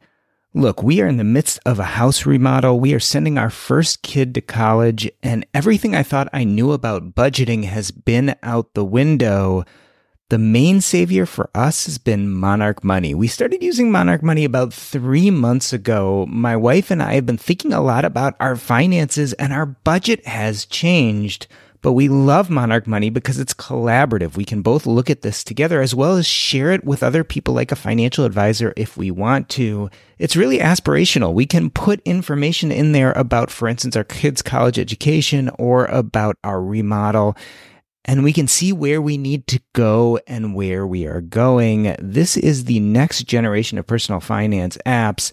[0.53, 2.79] Look, we are in the midst of a house remodel.
[2.79, 7.15] We are sending our first kid to college, and everything I thought I knew about
[7.15, 9.63] budgeting has been out the window
[10.31, 13.13] The main savior for us has been Monarch Money.
[13.13, 16.25] We started using Monarch Money about three months ago.
[16.29, 20.25] My wife and I have been thinking a lot about our finances and our budget
[20.25, 21.47] has changed.
[21.81, 24.37] But we love Monarch Money because it's collaborative.
[24.37, 27.53] We can both look at this together as well as share it with other people
[27.53, 29.89] like a financial advisor if we want to.
[30.17, 31.33] It's really aspirational.
[31.33, 36.37] We can put information in there about, for instance, our kids' college education or about
[36.41, 37.35] our remodel
[38.05, 41.95] and we can see where we need to go and where we are going.
[41.99, 45.31] This is the next generation of personal finance apps.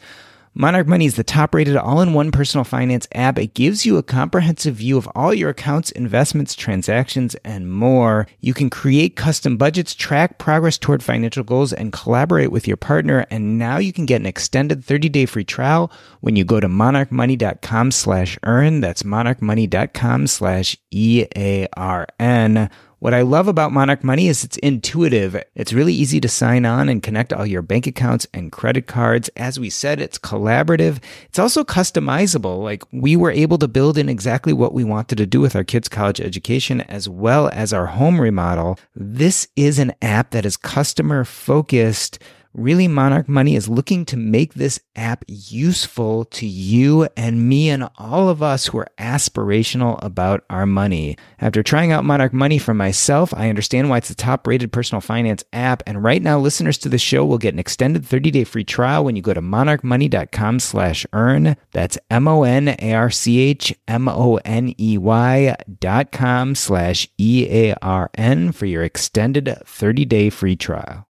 [0.54, 3.38] Monarch Money is the top rated all in one personal finance app.
[3.38, 8.26] It gives you a comprehensive view of all your accounts, investments, transactions, and more.
[8.40, 13.26] You can create custom budgets, track progress toward financial goals, and collaborate with your partner.
[13.30, 16.68] And now you can get an extended 30 day free trial when you go to
[16.68, 18.80] monarchmoney.com slash earn.
[18.80, 22.70] That's monarchmoney.com slash E A R N.
[23.00, 25.40] What I love about Monarch Money is it's intuitive.
[25.54, 29.30] It's really easy to sign on and connect all your bank accounts and credit cards.
[29.36, 30.98] As we said, it's collaborative.
[31.28, 32.60] It's also customizable.
[32.60, 35.62] Like we were able to build in exactly what we wanted to do with our
[35.62, 38.80] kids' college education as well as our home remodel.
[38.96, 42.18] This is an app that is customer focused
[42.58, 47.88] Really, Monarch Money is looking to make this app useful to you and me and
[47.96, 51.16] all of us who are aspirational about our money.
[51.40, 55.00] After trying out Monarch Money for myself, I understand why it's the top rated personal
[55.00, 55.84] finance app.
[55.86, 59.04] And right now, listeners to the show will get an extended 30 day free trial
[59.04, 61.56] when you go to monarchmoney.com slash earn.
[61.70, 66.56] That's M O N A R C H M O N E Y dot com
[66.56, 71.07] slash E A R N for your extended 30 day free trial.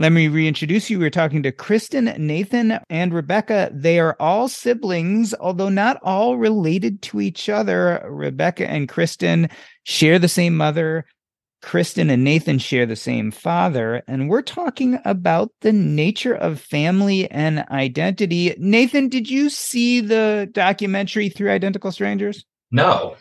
[0.00, 1.00] Let me reintroduce you.
[1.00, 3.68] We're talking to Kristen, Nathan, and Rebecca.
[3.74, 8.00] They are all siblings, although not all related to each other.
[8.08, 9.50] Rebecca and Kristen
[9.82, 11.04] share the same mother.
[11.62, 14.04] Kristen and Nathan share the same father.
[14.06, 18.54] And we're talking about the nature of family and identity.
[18.56, 22.44] Nathan, did you see the documentary Three Identical Strangers?
[22.70, 23.16] No.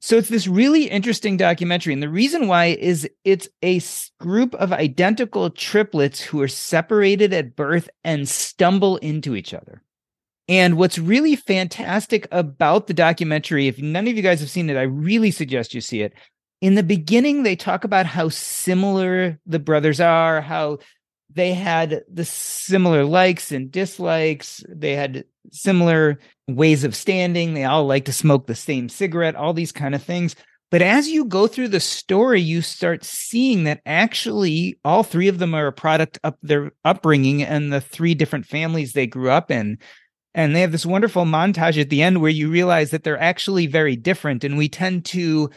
[0.00, 1.92] So it's this really interesting documentary.
[1.92, 3.80] And the reason why is it's a
[4.20, 9.82] group of identical triplets who are separated at birth and stumble into each other.
[10.48, 14.76] And what's really fantastic about the documentary, if none of you guys have seen it,
[14.76, 16.12] I really suggest you see it.
[16.60, 20.78] In the beginning, they talk about how similar the brothers are, how
[21.32, 24.64] they had the similar likes and dislikes.
[24.68, 27.54] They had similar ways of standing.
[27.54, 30.36] They all like to smoke the same cigarette, all these kind of things.
[30.70, 35.38] But as you go through the story, you start seeing that actually all three of
[35.38, 39.50] them are a product of their upbringing and the three different families they grew up
[39.50, 39.78] in.
[40.34, 43.66] And they have this wonderful montage at the end where you realize that they're actually
[43.66, 44.44] very different.
[44.44, 45.50] And we tend to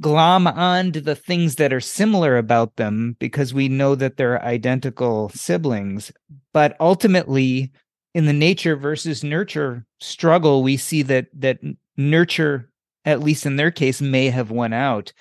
[0.00, 4.42] glom on to the things that are similar about them because we know that they're
[4.44, 6.12] identical siblings.
[6.52, 7.72] But ultimately,
[8.14, 11.58] in the nature versus nurture struggle, we see that that
[11.96, 12.70] nurture,
[13.04, 15.12] at least in their case, may have won out.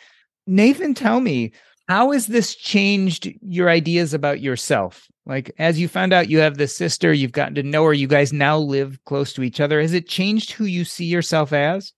[0.45, 1.51] Nathan, tell me,
[1.87, 5.07] how has this changed your ideas about yourself?
[5.25, 8.07] Like as you found out you have this sister, you've gotten to know her, you
[8.07, 9.81] guys now live close to each other.
[9.81, 11.93] Has it changed who you see yourself as?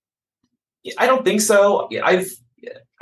[1.00, 1.90] I don't think so.
[2.04, 2.30] I've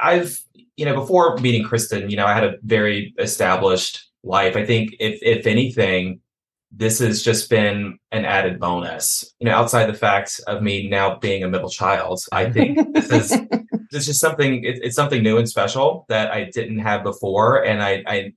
[0.04, 0.40] I've,
[0.76, 4.56] you know, before meeting Kristen, you know, I had a very established life.
[4.56, 6.20] I think if if anything,
[6.72, 9.34] this has just been an added bonus.
[9.40, 13.12] You know, outside the fact of me now being a middle child, I think this
[13.12, 13.30] is
[13.92, 14.64] this is just something.
[14.64, 18.34] It, it's something new and special that I didn't have before, and I, I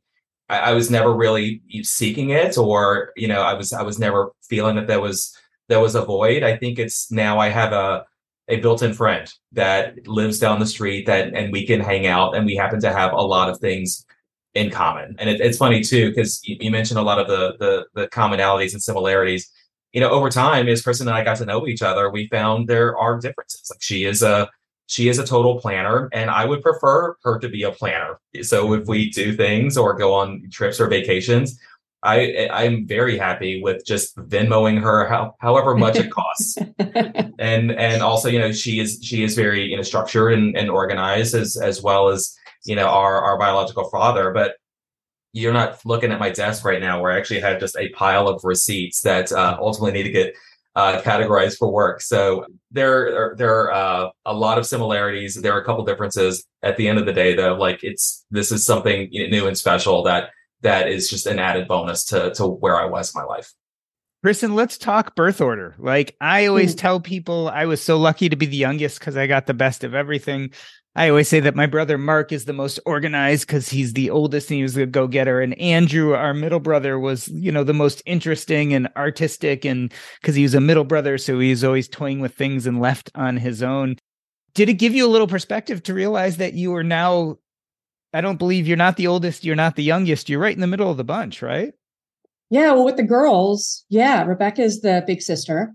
[0.48, 4.76] I was never really seeking it, or you know, I was I was never feeling
[4.76, 5.37] that there was
[5.68, 6.42] there was a void.
[6.42, 8.05] I think it's now I have a
[8.48, 12.46] a built-in friend that lives down the street that and we can hang out and
[12.46, 14.06] we happen to have a lot of things
[14.54, 15.16] in common.
[15.18, 18.09] And it, it's funny too because you, you, mentioned a lot of the, the the
[18.09, 19.50] commonalities and similarities.
[19.92, 22.68] You know over time as kristen and i got to know each other we found
[22.68, 23.70] there are differences.
[23.70, 24.48] Like she is a
[24.87, 28.20] she is a total planner and i would prefer her to be a planner.
[28.42, 31.59] So if we do things or go on trips or vacations
[32.07, 36.57] I I'm very happy with just Venmoing her how, however much it costs,
[37.38, 40.71] and and also you know she is she is very you know structured and, and
[40.71, 44.33] organized as as well as you know our our biological father.
[44.33, 44.57] But
[45.33, 48.29] you're not looking at my desk right now where I actually have just a pile
[48.29, 50.35] of receipts that uh, ultimately need to get
[50.77, 52.00] uh, categorized for work.
[52.00, 55.35] So there are, there are uh, a lot of similarities.
[55.35, 56.44] There are a couple differences.
[56.63, 60.02] At the end of the day, though, like it's this is something new and special
[60.04, 60.31] that
[60.63, 63.52] that is just an added bonus to to where I was in my life.
[64.23, 65.77] Kristen, let's talk birth order.
[65.79, 66.79] Like I always Mm.
[66.79, 69.85] tell people, I was so lucky to be the youngest because I got the best
[69.85, 70.50] of everything.
[70.96, 74.50] I always say that my brother Mark is the most organized because he's the oldest
[74.50, 75.42] and he was the go getter.
[75.42, 80.35] And Andrew, our middle brother, was, you know, the most interesting and artistic and because
[80.35, 81.19] he was a middle brother.
[81.19, 83.96] So he was always toying with things and left on his own.
[84.54, 87.37] Did it give you a little perspective to realize that you are now?
[88.13, 90.67] I don't believe you're not the oldest, you're not the youngest, you're right in the
[90.67, 91.75] middle of the bunch, right?
[92.50, 95.75] Yeah, well, with the girls, yeah, Rebecca is the big sister.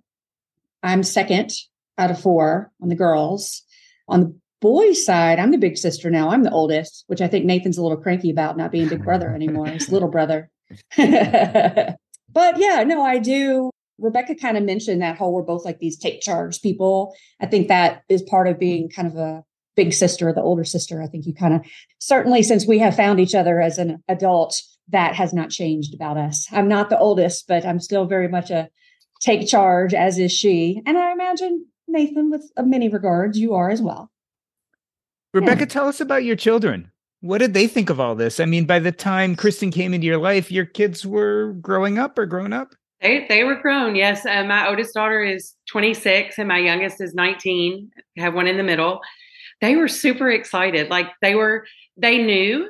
[0.82, 1.52] I'm second
[1.98, 3.64] out of four on the girls.
[4.08, 6.30] On the boys' side, I'm the big sister now.
[6.30, 9.34] I'm the oldest, which I think Nathan's a little cranky about not being big brother
[9.34, 9.68] anymore.
[9.68, 10.50] He's little brother.
[10.98, 13.70] but yeah, no, I do.
[14.00, 17.14] Rebecca kind of mentioned that whole we're both like these take charge people.
[17.40, 19.44] I think that is part of being kind of a
[19.76, 21.02] big sister, the older sister.
[21.02, 21.62] I think you kind of
[22.00, 26.18] certainly since we have found each other as an adult, that has not changed about
[26.18, 26.48] us.
[26.52, 28.70] I'm not the oldest, but I'm still very much a
[29.22, 30.82] take charge, as is she.
[30.86, 34.12] And I imagine Nathan, with many regards, you are as well.
[35.34, 36.92] Rebecca, tell us about your children.
[37.22, 38.40] What did they think of all this?
[38.40, 42.18] I mean, by the time Kristen came into your life, your kids were growing up
[42.18, 42.74] or grown up?
[43.00, 43.96] They they were grown.
[43.96, 47.90] Yes, uh, my oldest daughter is 26 and my youngest is 19.
[48.18, 49.02] I have one in the middle.
[49.62, 50.90] They were super excited.
[50.90, 51.66] Like they were
[51.98, 52.70] they knew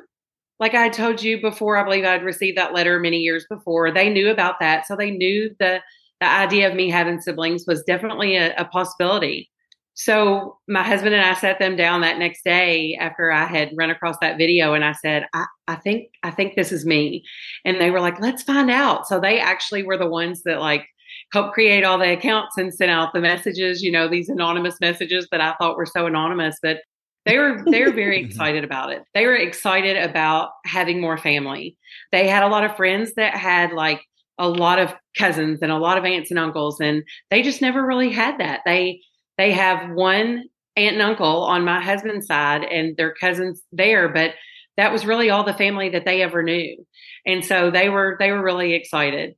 [0.60, 3.90] like I told you before, I believe I'd received that letter many years before.
[3.90, 4.86] They knew about that.
[4.86, 5.80] So they knew the
[6.20, 9.50] the idea of me having siblings was definitely a, a possibility.
[9.94, 13.90] So my husband and I sat them down that next day after I had run
[13.90, 17.24] across that video and I said, I, I think I think this is me.
[17.64, 19.06] And they were like, let's find out.
[19.08, 20.86] So they actually were the ones that like
[21.32, 25.26] helped create all the accounts and sent out the messages, you know, these anonymous messages
[25.30, 26.78] that I thought were so anonymous, but
[27.24, 28.30] they were they were very mm-hmm.
[28.30, 29.02] excited about it.
[29.14, 31.76] They were excited about having more family.
[32.10, 34.02] They had a lot of friends that had like
[34.38, 37.84] a lot of cousins and a lot of aunts and uncles and they just never
[37.84, 38.60] really had that.
[38.64, 39.00] They
[39.38, 40.44] they have one
[40.76, 44.32] aunt and uncle on my husband's side and their cousins there, but
[44.76, 46.84] that was really all the family that they ever knew.
[47.26, 49.34] And so they were they were really excited.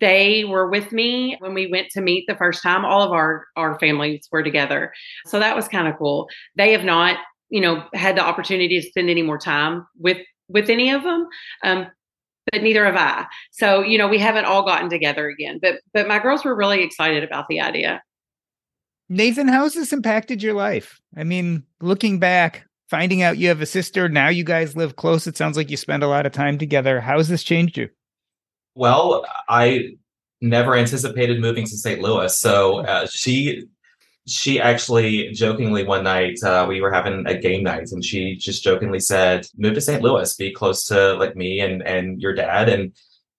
[0.00, 2.84] They were with me when we went to meet the first time.
[2.84, 4.92] All of our our families were together.
[5.26, 6.28] So that was kind of cool.
[6.56, 10.70] They have not, you know, had the opportunity to spend any more time with with
[10.70, 11.26] any of them.
[11.62, 11.86] Um,
[12.50, 13.26] but neither have I.
[13.52, 15.58] So, you know, we haven't all gotten together again.
[15.60, 18.02] But but my girls were really excited about the idea.
[19.08, 21.00] Nathan, how has this impacted your life?
[21.16, 25.26] I mean, looking back, finding out you have a sister, now you guys live close.
[25.26, 27.00] It sounds like you spend a lot of time together.
[27.00, 27.88] How has this changed you?
[28.80, 29.96] Well, I
[30.40, 32.00] never anticipated moving to St.
[32.00, 32.34] Louis.
[32.38, 33.64] So uh, she
[34.26, 38.64] she actually jokingly one night uh, we were having a game night and she just
[38.64, 42.68] jokingly said move to st louis be close to like me and and your dad
[42.68, 42.92] and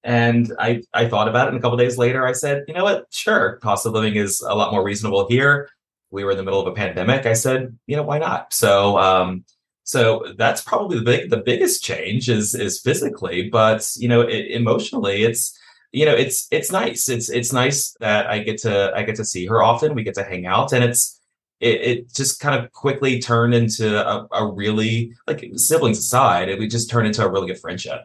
[0.03, 2.83] and i i thought about it and a couple days later i said you know
[2.83, 5.69] what sure cost of living is a lot more reasonable here
[6.09, 8.97] we were in the middle of a pandemic i said you know why not so
[8.97, 9.45] um
[9.83, 14.51] so that's probably the big the biggest change is is physically but you know it,
[14.51, 15.57] emotionally it's
[15.91, 17.09] you know it's it's nice.
[17.09, 19.93] It's it's nice that i get to i get to see her often.
[19.93, 21.19] We get to hang out and it's
[21.59, 26.71] it, it just kind of quickly turned into a, a really like siblings aside would
[26.71, 28.01] just turned into a really good friendship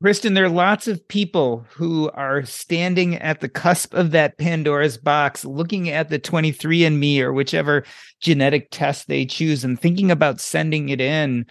[0.00, 4.96] Kristen, there are lots of people who are standing at the cusp of that Pandora's
[4.96, 7.84] box, looking at the 23andMe or whichever
[8.20, 11.46] genetic test they choose and thinking about sending it in.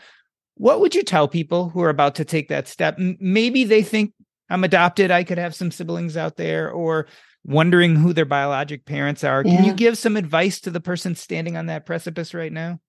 [0.55, 2.97] What would you tell people who are about to take that step?
[2.97, 4.13] Maybe they think
[4.49, 7.07] I'm adopted, I could have some siblings out there, or
[7.43, 9.43] wondering who their biologic parents are.
[9.43, 12.79] Can you give some advice to the person standing on that precipice right now?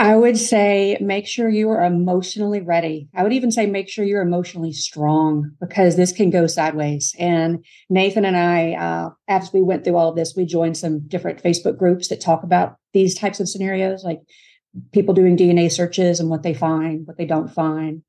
[0.00, 3.08] I would say make sure you are emotionally ready.
[3.16, 7.16] I would even say make sure you're emotionally strong because this can go sideways.
[7.18, 11.00] And Nathan and I, uh, as we went through all of this, we joined some
[11.08, 14.20] different Facebook groups that talk about these types of scenarios, like
[14.92, 18.02] people doing DNA searches and what they find, what they don't find.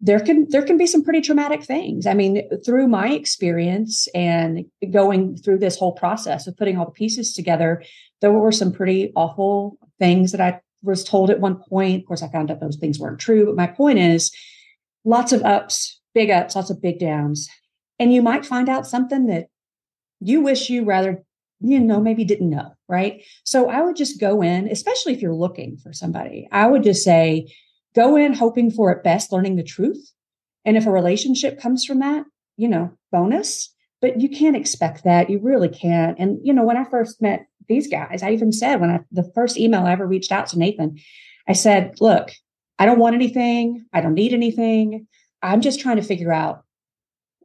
[0.00, 2.06] There can there can be some pretty traumatic things.
[2.06, 6.92] I mean, through my experience and going through this whole process of putting all the
[6.92, 7.82] pieces together,
[8.22, 12.02] there were some pretty awful things that I was told at one point.
[12.02, 13.46] Of course, I found out those things weren't true.
[13.46, 14.30] But my point is
[15.04, 17.48] lots of ups, big ups, lots of big downs.
[17.98, 19.46] And you might find out something that
[20.20, 21.22] you wish you rather,
[21.60, 22.72] you know, maybe didn't know.
[22.88, 23.22] Right.
[23.44, 27.04] So I would just go in, especially if you're looking for somebody, I would just
[27.04, 27.52] say,
[27.94, 30.12] go in hoping for at best learning the truth.
[30.64, 32.24] And if a relationship comes from that,
[32.56, 33.74] you know, bonus.
[34.00, 35.28] But you can't expect that.
[35.28, 36.18] You really can't.
[36.18, 39.30] And, you know, when I first met these guys, I even said when I, the
[39.34, 40.98] first email I ever reached out to Nathan,
[41.48, 42.32] I said, look,
[42.78, 43.86] I don't want anything.
[43.92, 45.06] I don't need anything.
[45.42, 46.64] I'm just trying to figure out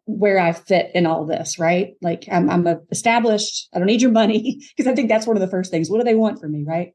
[0.05, 1.93] where I fit in all this, right?
[2.01, 3.69] Like I'm, I'm established.
[3.73, 5.89] I don't need your money because I think that's one of the first things.
[5.89, 6.93] What do they want from me, right?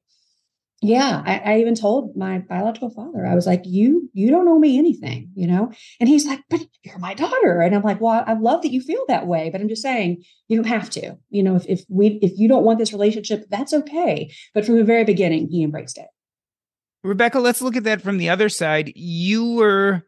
[0.82, 4.58] Yeah, I, I, even told my biological father, I was like, "You, you don't owe
[4.58, 5.70] me anything, you know."
[6.00, 8.80] And he's like, "But you're my daughter," and I'm like, "Well, I love that you
[8.80, 11.18] feel that way, but I'm just saying you don't have to.
[11.28, 14.76] You know, if if we if you don't want this relationship, that's okay." But from
[14.76, 16.06] the very beginning, he embraced it.
[17.04, 18.92] Rebecca, let's look at that from the other side.
[18.94, 20.04] You were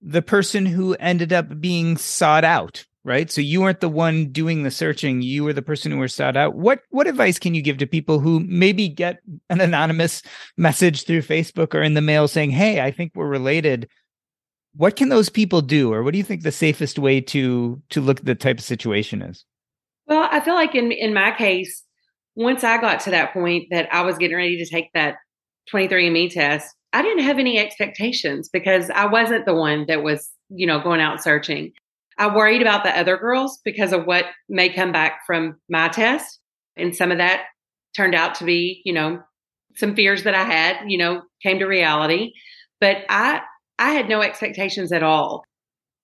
[0.00, 3.30] the person who ended up being sought out, right?
[3.30, 5.22] So you weren't the one doing the searching.
[5.22, 6.54] You were the person who was sought out.
[6.54, 10.22] What what advice can you give to people who maybe get an anonymous
[10.56, 13.88] message through Facebook or in the mail saying, "Hey, I think we're related."
[14.76, 18.00] What can those people do, or what do you think the safest way to to
[18.00, 19.44] look at the type of situation is?
[20.06, 21.82] Well, I feel like in in my case,
[22.36, 25.16] once I got to that point that I was getting ready to take that
[25.72, 30.66] 23andMe test, I didn't have any expectations because I wasn't the one that was, you
[30.66, 31.72] know, going out searching.
[32.20, 36.38] I worried about the other girls because of what may come back from my test.
[36.76, 37.44] And some of that
[37.96, 39.22] turned out to be, you know,
[39.76, 42.32] some fears that I had, you know, came to reality.
[42.78, 43.40] But I
[43.78, 45.44] I had no expectations at all.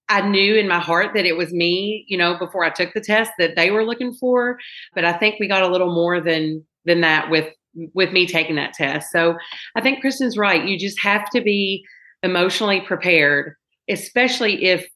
[0.09, 3.01] I knew in my heart that it was me, you know, before I took the
[3.03, 4.57] test that they were looking for,
[4.95, 7.53] but I think we got a little more than than that with
[7.95, 9.12] with me taking that test.
[9.12, 9.37] So
[9.77, 10.67] I think Kristen's right.
[10.67, 11.85] You just have to be
[12.23, 13.55] emotionally prepared,
[13.91, 14.89] especially if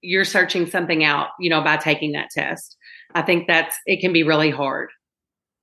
[0.00, 2.76] you're searching something out, you know, by taking that test.
[3.14, 4.90] I think that's it can be really hard.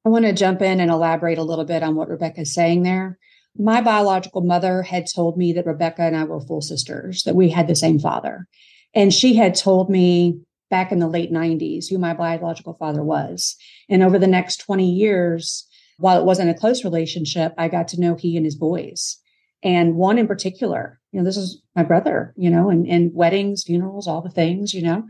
[0.06, 3.18] I want to jump in and elaborate a little bit on what Rebecca's saying there.
[3.58, 7.50] My biological mother had told me that Rebecca and I were full sisters, that we
[7.50, 8.48] had the same father.
[8.94, 13.56] And she had told me back in the late 90s who my biological father was.
[13.90, 15.68] And over the next 20 years,
[15.98, 19.18] while it wasn't a close relationship, I got to know he and his boys.
[19.66, 23.64] And one in particular, you know, this is my brother, you know, and, and weddings,
[23.64, 25.04] funerals, all the things, you know.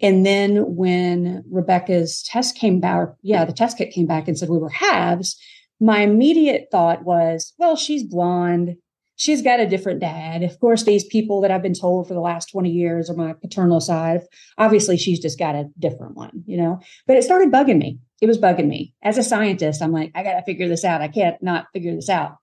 [0.00, 4.48] And then when Rebecca's test came back, yeah, the test kit came back and said
[4.48, 5.38] we were halves.
[5.78, 8.76] My immediate thought was, well, she's blonde.
[9.16, 10.42] She's got a different dad.
[10.42, 13.34] Of course, these people that I've been told for the last 20 years are my
[13.34, 14.22] paternal side.
[14.56, 18.26] Obviously, she's just got a different one, you know, but it started bugging me it
[18.26, 18.94] was bugging me.
[19.02, 21.00] As a scientist, I'm like, I got to figure this out.
[21.00, 22.36] I can't not figure this out.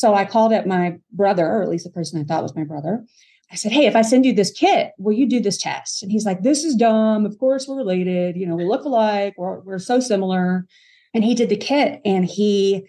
[0.00, 2.64] So I called up my brother, or at least the person I thought was my
[2.64, 3.04] brother.
[3.52, 6.02] I said, Hey, if I send you this kit, will you do this test?
[6.02, 7.26] And he's like, This is dumb.
[7.26, 8.34] Of course, we're related.
[8.34, 9.34] You know, we look alike.
[9.36, 10.66] We're, we're so similar.
[11.12, 12.88] And he did the kit and he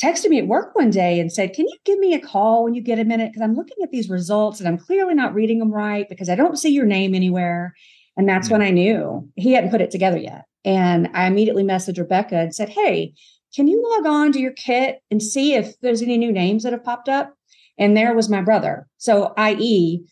[0.00, 2.74] texted me at work one day and said, Can you give me a call when
[2.74, 3.32] you get a minute?
[3.32, 6.36] Because I'm looking at these results and I'm clearly not reading them right because I
[6.36, 7.74] don't see your name anywhere.
[8.16, 8.58] And that's mm-hmm.
[8.58, 10.44] when I knew he hadn't put it together yet.
[10.64, 13.14] And I immediately messaged Rebecca and said, Hey,
[13.54, 16.72] can you log on to your kit and see if there's any new names that
[16.72, 17.34] have popped up?
[17.78, 18.86] And there was my brother.
[18.98, 20.04] So, i.e.,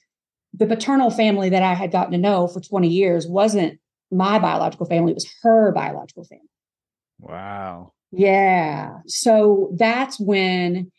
[0.55, 3.79] the paternal family that I had gotten to know for 20 years wasn't
[4.11, 6.45] my biological family, it was her biological family.
[7.19, 7.93] Wow.
[8.11, 8.99] Yeah.
[9.07, 10.91] So that's when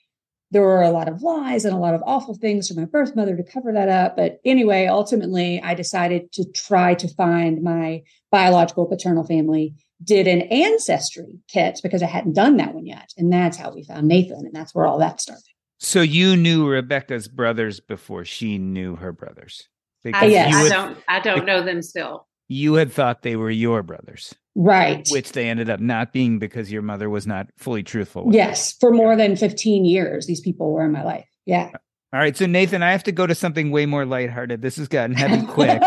[0.49, 3.15] there were a lot of lies and a lot of awful things from my birth
[3.15, 4.15] mother to cover that up.
[4.15, 9.73] But anyway, ultimately, I decided to try to find my biological paternal family,
[10.03, 13.11] did an ancestry kit because I hadn't done that one yet.
[13.17, 14.45] And that's how we found Nathan.
[14.45, 15.43] And that's where all that started.
[15.79, 19.67] So you knew Rebecca's brothers before she knew her brothers.
[20.13, 20.53] I, yes.
[20.53, 22.27] I don't I don't know them still.
[22.49, 24.35] You had thought they were your brothers.
[24.55, 25.07] Right.
[25.11, 28.29] Which they ended up not being because your mother was not fully truthful.
[28.31, 28.73] yes.
[28.79, 31.27] For more than 15 years, these people were in my life.
[31.45, 31.69] Yeah.
[32.13, 32.37] All right.
[32.37, 34.61] So, Nathan, I have to go to something way more lighthearted.
[34.61, 35.81] This has gotten heavy quick.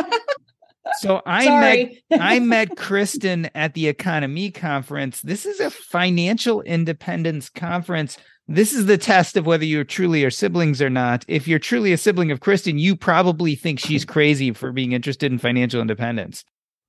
[0.99, 1.89] So I met
[2.21, 5.21] I met Kristen at the EconoMe conference.
[5.23, 8.19] This is a financial independence conference.
[8.49, 11.25] This is the test of whether you're truly are siblings or not.
[11.27, 15.33] If you're truly a sibling of Kristen, you probably think she's crazy for being interested
[15.33, 16.45] in financial independence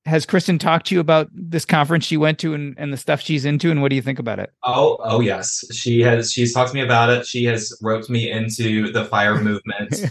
[0.08, 3.20] has Kristen talked to you about this conference she went to and, and the stuff
[3.20, 4.54] she's into and what do you think about it?
[4.64, 5.66] Oh, oh yes.
[5.74, 7.26] She has she's talked to me about it.
[7.28, 10.06] She has roped me into the fire movement.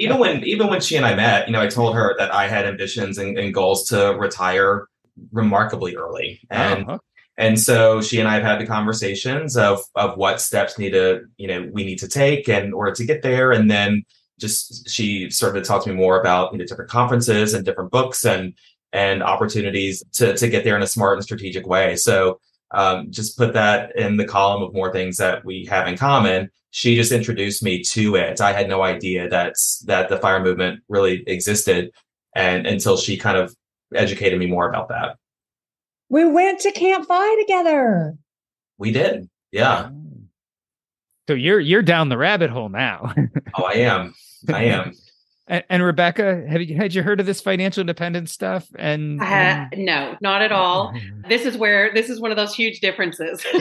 [0.00, 2.48] even when even when she and I met, you know, I told her that I
[2.48, 4.88] had ambitions and, and goals to retire
[5.32, 6.40] remarkably early.
[6.50, 6.98] And uh-huh.
[7.38, 11.22] and so she and I have had the conversations of of what steps need to,
[11.36, 13.52] you know, we need to take in order to get there.
[13.52, 14.04] And then
[14.38, 17.90] just she started to talk to me more about you know different conferences and different
[17.90, 18.54] books and
[18.96, 21.96] and opportunities to, to get there in a smart and strategic way.
[21.96, 22.40] So
[22.70, 26.50] um, just put that in the column of more things that we have in common.
[26.70, 28.40] She just introduced me to it.
[28.40, 31.90] I had no idea that that the fire movement really existed,
[32.34, 33.54] and until she kind of
[33.94, 35.16] educated me more about that.
[36.08, 38.16] We went to Camp FI together.
[38.78, 39.90] We did, yeah.
[41.28, 43.14] So you're you're down the rabbit hole now.
[43.54, 44.14] oh, I am.
[44.48, 44.92] I am.
[45.48, 48.66] And, and, Rebecca, have you had you heard of this financial independence stuff?
[48.76, 49.72] And, and...
[49.76, 50.92] no, not at all.
[51.28, 53.44] this is where this is one of those huge differences.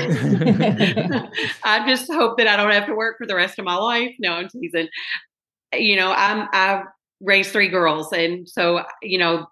[1.63, 4.15] I just hope that I don't have to work for the rest of my life.
[4.19, 4.88] No, I'm teasing.
[5.73, 6.86] You know, I'm I've
[7.21, 9.45] raised three girls, and so you know,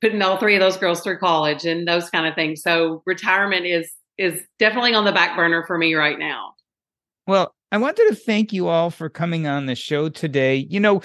[0.00, 2.62] putting all three of those girls through college and those kind of things.
[2.62, 6.54] So retirement is is definitely on the back burner for me right now.
[7.26, 10.56] Well, I wanted to thank you all for coming on the show today.
[10.56, 11.02] You know,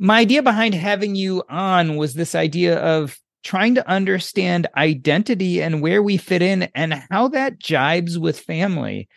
[0.00, 5.82] my idea behind having you on was this idea of trying to understand identity and
[5.82, 9.08] where we fit in and how that jibes with family.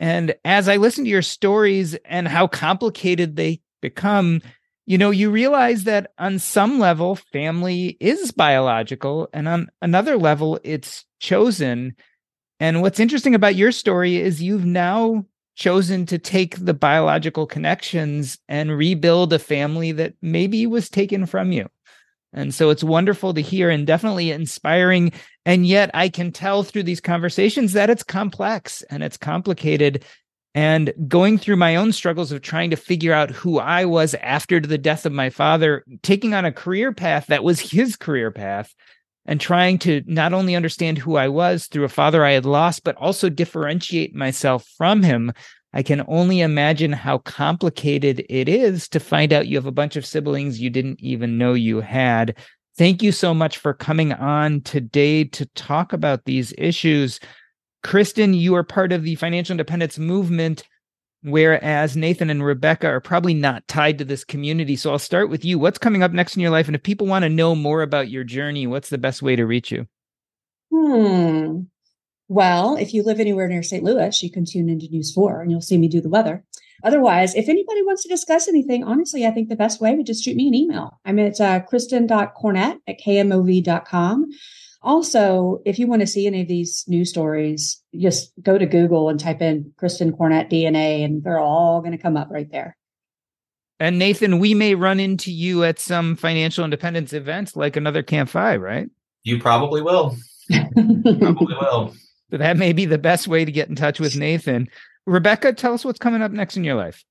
[0.00, 4.42] And as I listen to your stories and how complicated they become,
[4.84, 10.58] you know, you realize that on some level, family is biological, and on another level,
[10.64, 11.94] it's chosen.
[12.58, 15.24] And what's interesting about your story is you've now
[15.54, 21.52] chosen to take the biological connections and rebuild a family that maybe was taken from
[21.52, 21.68] you.
[22.32, 25.12] And so it's wonderful to hear and definitely inspiring.
[25.44, 30.04] And yet I can tell through these conversations that it's complex and it's complicated.
[30.54, 34.60] And going through my own struggles of trying to figure out who I was after
[34.60, 38.74] the death of my father, taking on a career path that was his career path,
[39.26, 42.84] and trying to not only understand who I was through a father I had lost,
[42.84, 45.32] but also differentiate myself from him.
[45.72, 49.96] I can only imagine how complicated it is to find out you have a bunch
[49.96, 52.36] of siblings you didn't even know you had.
[52.76, 57.20] Thank you so much for coming on today to talk about these issues.
[57.82, 60.64] Kristen, you are part of the financial independence movement.
[61.24, 64.74] Whereas Nathan and Rebecca are probably not tied to this community.
[64.74, 65.58] So I'll start with you.
[65.58, 66.66] What's coming up next in your life?
[66.66, 69.46] And if people want to know more about your journey, what's the best way to
[69.46, 69.86] reach you?
[70.72, 71.60] Hmm.
[72.28, 73.84] Well, if you live anywhere near St.
[73.84, 76.44] Louis, you can tune into News 4 and you'll see me do the weather.
[76.82, 80.24] Otherwise, if anybody wants to discuss anything, honestly, I think the best way would just
[80.24, 80.98] shoot me an email.
[81.04, 84.30] I'm at uh, kristen.cornett at kmov.com.
[84.82, 89.08] Also, if you want to see any of these news stories, just go to Google
[89.08, 92.76] and type in Kristen Cornett DNA, and they're all going to come up right there.
[93.78, 98.28] And Nathan, we may run into you at some financial independence events like another Camp
[98.30, 98.88] FI, right?
[99.24, 100.16] You probably will.
[100.50, 101.94] probably will.
[102.30, 104.68] But that may be the best way to get in touch with Nathan.
[105.06, 107.04] Rebecca, tell us what's coming up next in your life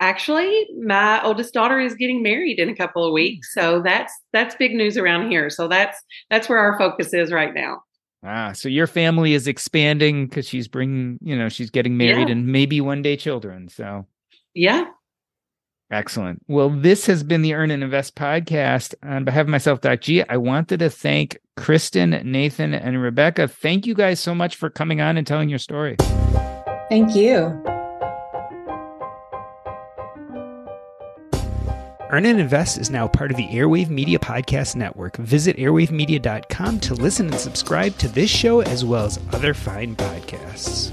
[0.00, 4.54] actually my oldest daughter is getting married in a couple of weeks so that's that's
[4.54, 5.50] big news around here.
[5.50, 7.82] So that's that's where our focus is right now.
[8.24, 12.32] Ah so your family is expanding because she's bringing you know she's getting married yeah.
[12.32, 14.06] and maybe one day children so.
[14.54, 14.86] Yeah.
[15.92, 16.42] Excellent.
[16.48, 18.94] Well this has been the earn and invest podcast.
[19.02, 23.48] On behalf of myself doc g i wanted to thank kristen nathan and rebecca.
[23.48, 25.96] Thank you guys so much for coming on and telling your story.
[26.88, 27.69] Thank you
[32.12, 35.16] Earn and Invest is now part of the Airwave Media Podcast Network.
[35.18, 40.90] Visit airwavemedia.com to listen and subscribe to this show as well as other fine podcasts.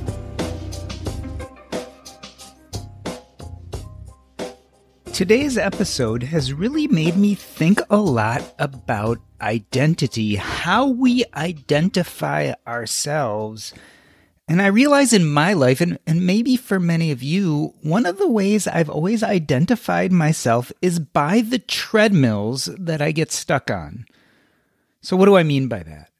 [5.11, 13.73] Today's episode has really made me think a lot about identity, how we identify ourselves
[14.47, 18.17] and I realize in my life, and, and maybe for many of you, one of
[18.17, 24.05] the ways I've always identified myself is by the treadmills that I get stuck on.
[25.01, 26.11] So, what do I mean by that?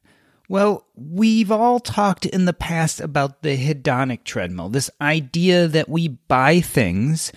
[0.48, 6.08] Well, we've all talked in the past about the hedonic treadmill, this idea that we
[6.08, 7.32] buy things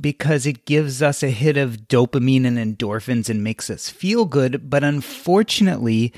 [0.00, 4.68] because it gives us a hit of dopamine and endorphins and makes us feel good.
[4.68, 6.12] But unfortunately,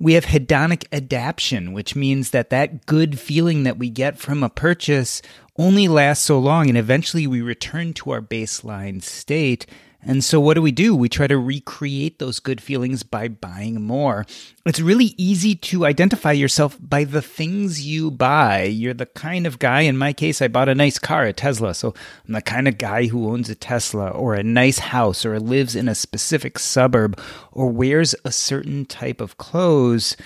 [0.00, 4.48] we have hedonic adaptation, which means that that good feeling that we get from a
[4.48, 5.20] purchase
[5.58, 9.66] only lasts so long and eventually we return to our baseline state
[10.02, 10.96] and so, what do we do?
[10.96, 14.24] We try to recreate those good feelings by buying more.
[14.64, 18.62] It's really easy to identify yourself by the things you buy.
[18.62, 21.74] You're the kind of guy, in my case, I bought a nice car, a Tesla.
[21.74, 21.94] So,
[22.26, 25.76] I'm the kind of guy who owns a Tesla or a nice house or lives
[25.76, 27.20] in a specific suburb
[27.52, 30.16] or wears a certain type of clothes.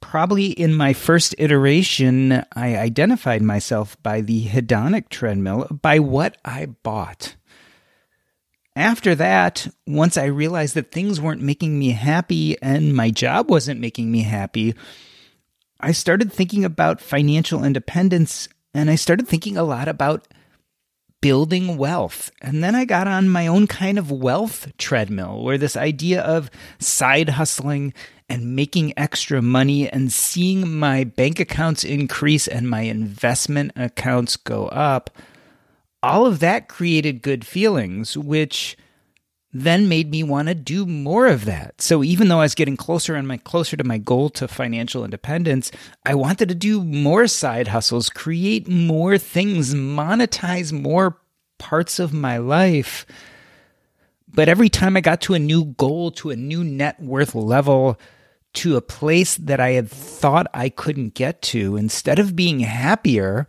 [0.00, 6.66] Probably in my first iteration, I identified myself by the hedonic treadmill, by what I
[6.66, 7.34] bought.
[8.76, 13.80] After that, once I realized that things weren't making me happy and my job wasn't
[13.80, 14.74] making me happy,
[15.80, 20.28] I started thinking about financial independence and I started thinking a lot about
[21.20, 22.30] building wealth.
[22.40, 26.50] And then I got on my own kind of wealth treadmill where this idea of
[26.78, 27.92] side hustling
[28.28, 34.66] and making extra money and seeing my bank accounts increase and my investment accounts go
[34.68, 35.10] up
[36.02, 38.76] all of that created good feelings, which
[39.52, 41.80] then made me want to do more of that.
[41.82, 45.04] So even though I was getting closer and my closer to my goal to financial
[45.04, 45.72] independence,
[46.06, 51.18] I wanted to do more side hustles, create more things, monetize more
[51.58, 53.04] parts of my life.
[54.28, 57.98] But every time I got to a new goal, to a new net worth level,
[58.52, 63.48] to a place that I had thought I couldn't get to, instead of being happier,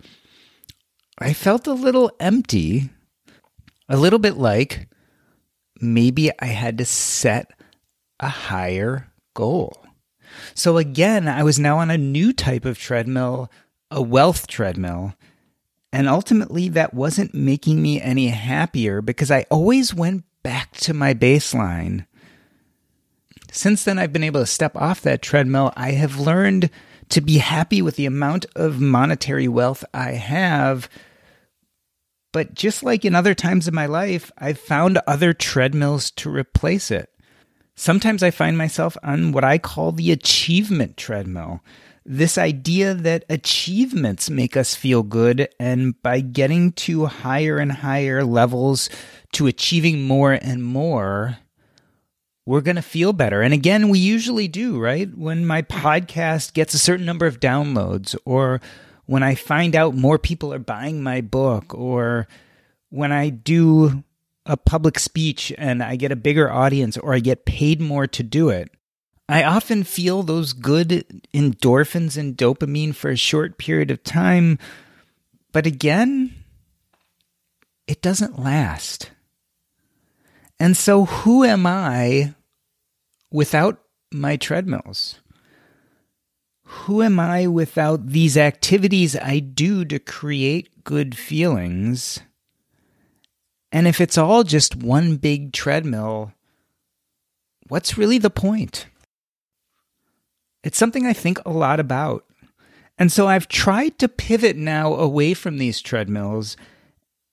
[1.21, 2.89] I felt a little empty,
[3.87, 4.87] a little bit like
[5.79, 7.51] maybe I had to set
[8.19, 9.85] a higher goal.
[10.55, 13.51] So again, I was now on a new type of treadmill,
[13.91, 15.13] a wealth treadmill.
[15.93, 21.13] And ultimately, that wasn't making me any happier because I always went back to my
[21.13, 22.07] baseline.
[23.51, 25.71] Since then, I've been able to step off that treadmill.
[25.75, 26.69] I have learned
[27.09, 30.89] to be happy with the amount of monetary wealth I have
[32.31, 36.91] but just like in other times of my life, I've found other treadmills to replace
[36.91, 37.09] it.
[37.75, 41.61] Sometimes I find myself on what I call the achievement treadmill.
[42.05, 48.23] This idea that achievements make us feel good, and by getting to higher and higher
[48.23, 48.89] levels,
[49.33, 51.37] to achieving more and more,
[52.45, 53.41] we're going to feel better.
[53.41, 55.15] And again, we usually do, right?
[55.15, 58.61] When my podcast gets a certain number of downloads, or
[59.11, 62.29] when I find out more people are buying my book or
[62.91, 64.05] when I do
[64.45, 68.23] a public speech and I get a bigger audience or I get paid more to
[68.23, 68.71] do it,
[69.27, 74.57] I often feel those good endorphins and dopamine for a short period of time.
[75.51, 76.33] But again,
[77.87, 79.11] it doesn't last.
[80.57, 82.33] And so, who am I
[83.29, 85.20] without my treadmills?
[86.71, 92.21] Who am I without these activities I do to create good feelings?
[93.73, 96.31] And if it's all just one big treadmill,
[97.67, 98.87] what's really the point?
[100.63, 102.23] It's something I think a lot about.
[102.97, 106.55] And so I've tried to pivot now away from these treadmills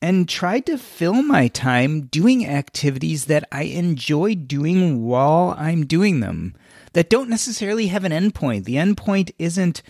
[0.02, 6.18] and tried to fill my time doing activities that I enjoy doing while I'm doing
[6.18, 6.56] them
[6.98, 8.64] that don't necessarily have an endpoint.
[8.64, 9.84] The endpoint isn't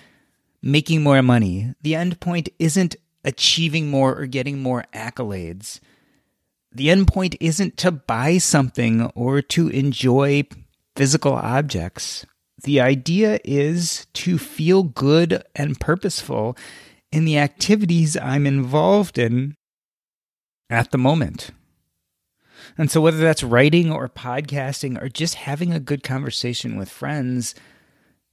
[0.61, 5.81] making more money, the endpoint isn't achieving more or getting more accolades.
[6.71, 10.49] The endpoint isn't to buy something or to enjoy
[10.97, 12.27] physical objects.
[12.63, 16.59] The idea is to feel good and purposeful
[17.11, 19.55] in the activities I'm involved in
[20.69, 21.53] at the moment.
[22.79, 27.57] And so, whether that's writing or podcasting or just having a good conversation with friends,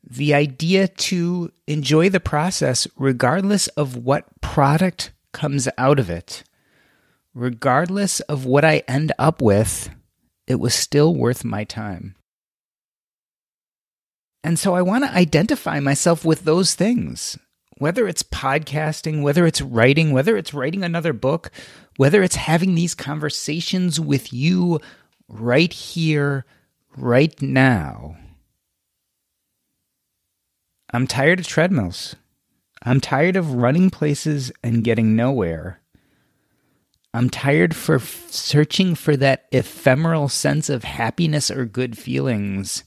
[0.08, 6.44] the idea to enjoy the process regardless of what product comes out of it,
[7.34, 9.90] regardless of what I end up with,
[10.46, 12.16] it was still worth my time.
[14.44, 17.36] And so I want to identify myself with those things
[17.78, 21.52] whether it's podcasting, whether it's writing, whether it's writing another book,
[21.98, 24.80] whether it's having these conversations with you
[25.28, 26.46] right here,
[26.96, 28.18] right now.
[30.92, 32.16] I'm tired of treadmills.
[32.84, 35.82] I'm tired of running places and getting nowhere.
[37.14, 42.84] I'm tired for f- searching for that ephemeral sense of happiness or good feelings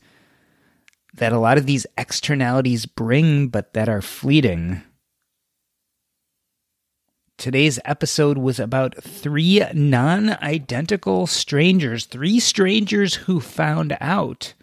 [1.15, 4.83] that a lot of these externalities bring, but that are fleeting.
[7.39, 14.55] Today's episode was about three non identical strangers, three strangers who found out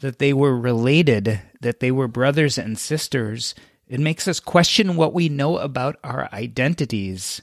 [0.00, 3.54] that they were related, that they were brothers and sisters.
[3.86, 7.40] It makes us question what we know about our identities.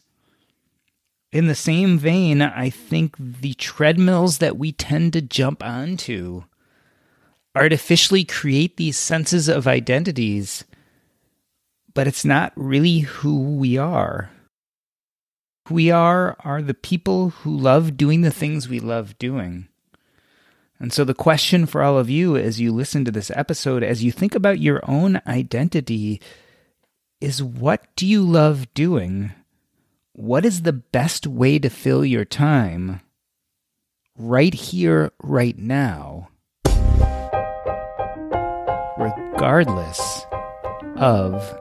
[1.32, 6.44] In the same vein, I think the treadmills that we tend to jump onto
[7.56, 10.66] artificially create these senses of identities,
[11.94, 14.33] but it's not really who we are.
[15.66, 19.68] Who we are are the people who love doing the things we love doing.
[20.80, 24.04] And so, the question for all of you as you listen to this episode, as
[24.04, 26.22] you think about your own identity,
[27.22, 29.32] is what do you love doing?
[30.12, 33.02] What is the best way to fill your time
[34.18, 36.30] right here, right now?
[39.04, 40.26] regardless
[40.96, 41.60] of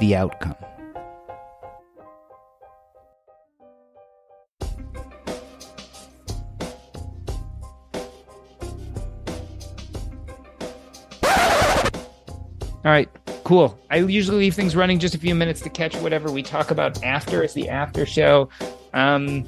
[0.00, 0.71] the outcome.
[12.84, 13.08] All right,
[13.44, 13.78] cool.
[13.90, 17.02] I usually leave things running just a few minutes to catch whatever we talk about
[17.04, 17.42] after.
[17.42, 18.48] It's the after show.
[18.92, 19.44] Um,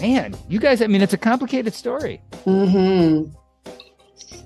[0.00, 2.20] Man, you guys, I mean, it's a complicated story.
[2.46, 3.32] Mm-hmm.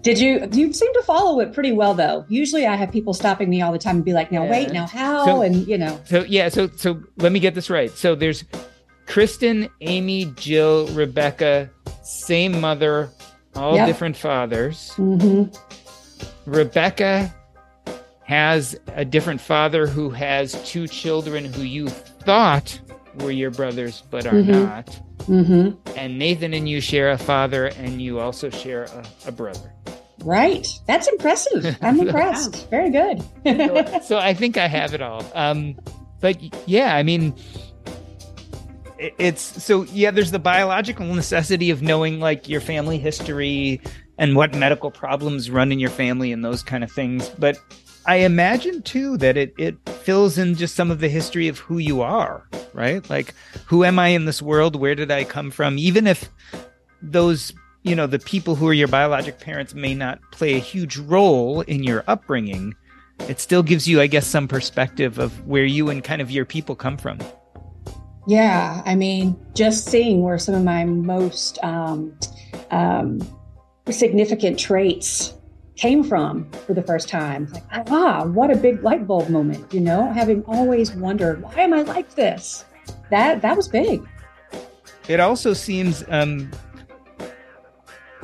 [0.02, 2.24] Did you you seem to follow it pretty well though?
[2.28, 4.86] Usually I have people stopping me all the time and be like, now wait, now
[4.86, 5.24] how?
[5.26, 6.00] So- and you know.
[6.04, 7.90] So yeah, so so let me get this right.
[7.90, 8.44] So there's
[9.06, 11.68] Kristen, Amy, Jill, Rebecca,
[12.02, 13.10] same mother,
[13.56, 13.86] all Yep.
[13.86, 14.92] different fathers.
[14.92, 15.44] hmm
[16.46, 17.34] Rebecca
[18.28, 22.78] has a different father who has two children who you thought
[23.20, 24.46] were your brothers but are Mhm.
[24.66, 24.94] not.
[25.24, 29.72] hmm And Nathan and you share a father and you also share a, a brother.
[30.24, 30.66] Right.
[30.86, 31.74] That's impressive.
[31.80, 32.68] I'm impressed.
[32.68, 33.22] Very good.
[33.46, 35.24] so, so I think I have it all.
[35.34, 35.76] Um,
[36.20, 36.36] but
[36.68, 37.34] yeah, I mean,
[38.98, 40.10] it's so yeah.
[40.10, 43.80] There's the biological necessity of knowing like your family history
[44.18, 47.28] and what medical problems run in your family and those kind of things.
[47.38, 47.56] But
[48.08, 51.76] I imagine too that it it fills in just some of the history of who
[51.78, 53.08] you are, right?
[53.08, 53.34] Like
[53.66, 54.74] who am I in this world?
[54.74, 55.78] Where did I come from?
[55.78, 56.28] Even if
[57.02, 57.52] those
[57.82, 61.60] you know the people who are your biologic parents may not play a huge role
[61.62, 62.74] in your upbringing
[63.28, 66.44] it still gives you i guess some perspective of where you and kind of your
[66.44, 67.20] people come from
[68.28, 72.14] Yeah, I mean, just seeing where some of my most um,
[72.70, 73.26] um,
[73.88, 75.32] significant traits
[75.78, 77.46] came from for the first time.
[77.52, 81.72] Like, ah, what a big light bulb moment, you know, having always wondered, why am
[81.72, 82.64] I like this?
[83.10, 84.06] That that was big.
[85.08, 86.50] it also seems um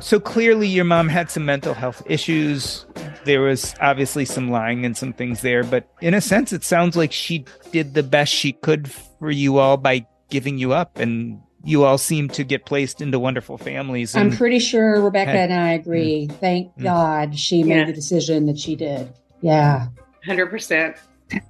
[0.00, 2.84] so clearly your mom had some mental health issues
[3.24, 6.94] there was obviously some lying and some things there but in a sense it sounds
[6.96, 11.40] like she did the best she could for you all by giving you up and
[11.64, 15.44] you all seem to get placed into wonderful families I'm pretty sure Rebecca Hey.
[15.44, 16.26] and I agree.
[16.26, 16.82] Thank Mm.
[16.82, 19.12] God she made the decision that she did.
[19.40, 19.88] Yeah.
[20.26, 20.96] 100%.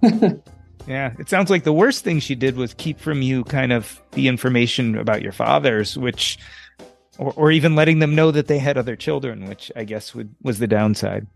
[0.86, 3.98] Yeah, it sounds like the worst thing she did was keep from you kind of
[4.12, 6.38] the information about your fathers, which,
[7.16, 10.34] or, or even letting them know that they had other children, which I guess would
[10.42, 11.26] was the downside.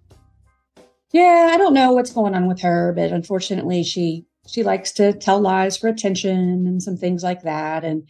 [1.12, 5.14] Yeah, I don't know what's going on with her, but unfortunately, she she likes to
[5.14, 7.84] tell lies for attention and some things like that.
[7.84, 8.06] And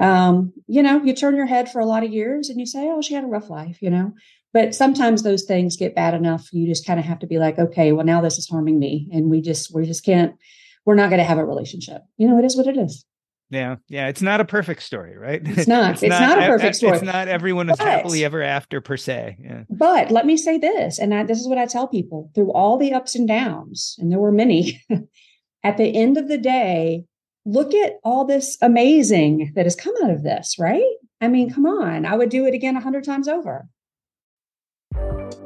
[0.00, 2.88] um, you know, you turn your head for a lot of years and you say,
[2.88, 4.12] "Oh, she had a rough life," you know.
[4.52, 6.48] But sometimes those things get bad enough.
[6.52, 9.08] You just kind of have to be like, "Okay, well, now this is harming me,"
[9.12, 10.34] and we just we just can't.
[10.86, 12.02] We're not going to have a relationship.
[12.16, 13.04] You know, it is what it is.
[13.50, 15.42] Yeah, yeah, it's not a perfect story, right?
[15.44, 15.90] It's not.
[16.02, 16.94] It's not a e- perfect story.
[16.94, 19.36] It's not everyone is But- happily ever after per se.
[19.42, 19.64] Yeah.
[19.68, 22.78] But let me say this, and I, this is what I tell people through all
[22.78, 24.82] the ups and downs, and there were many.
[25.62, 27.04] at the end of the day,
[27.44, 30.94] look at all this amazing that has come out of this, right?
[31.20, 33.68] I mean, come on, I would do it again a hundred times over.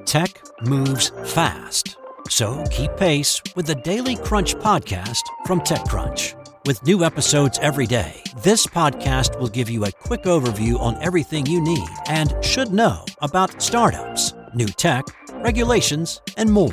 [0.04, 1.96] Tech moves fast.
[2.28, 6.34] So keep pace with the Daily Crunch podcast from TechCrunch.
[6.66, 11.44] With new episodes every day, this podcast will give you a quick overview on everything
[11.44, 15.04] you need and should know about startups, new tech,
[15.42, 16.72] regulations, and more.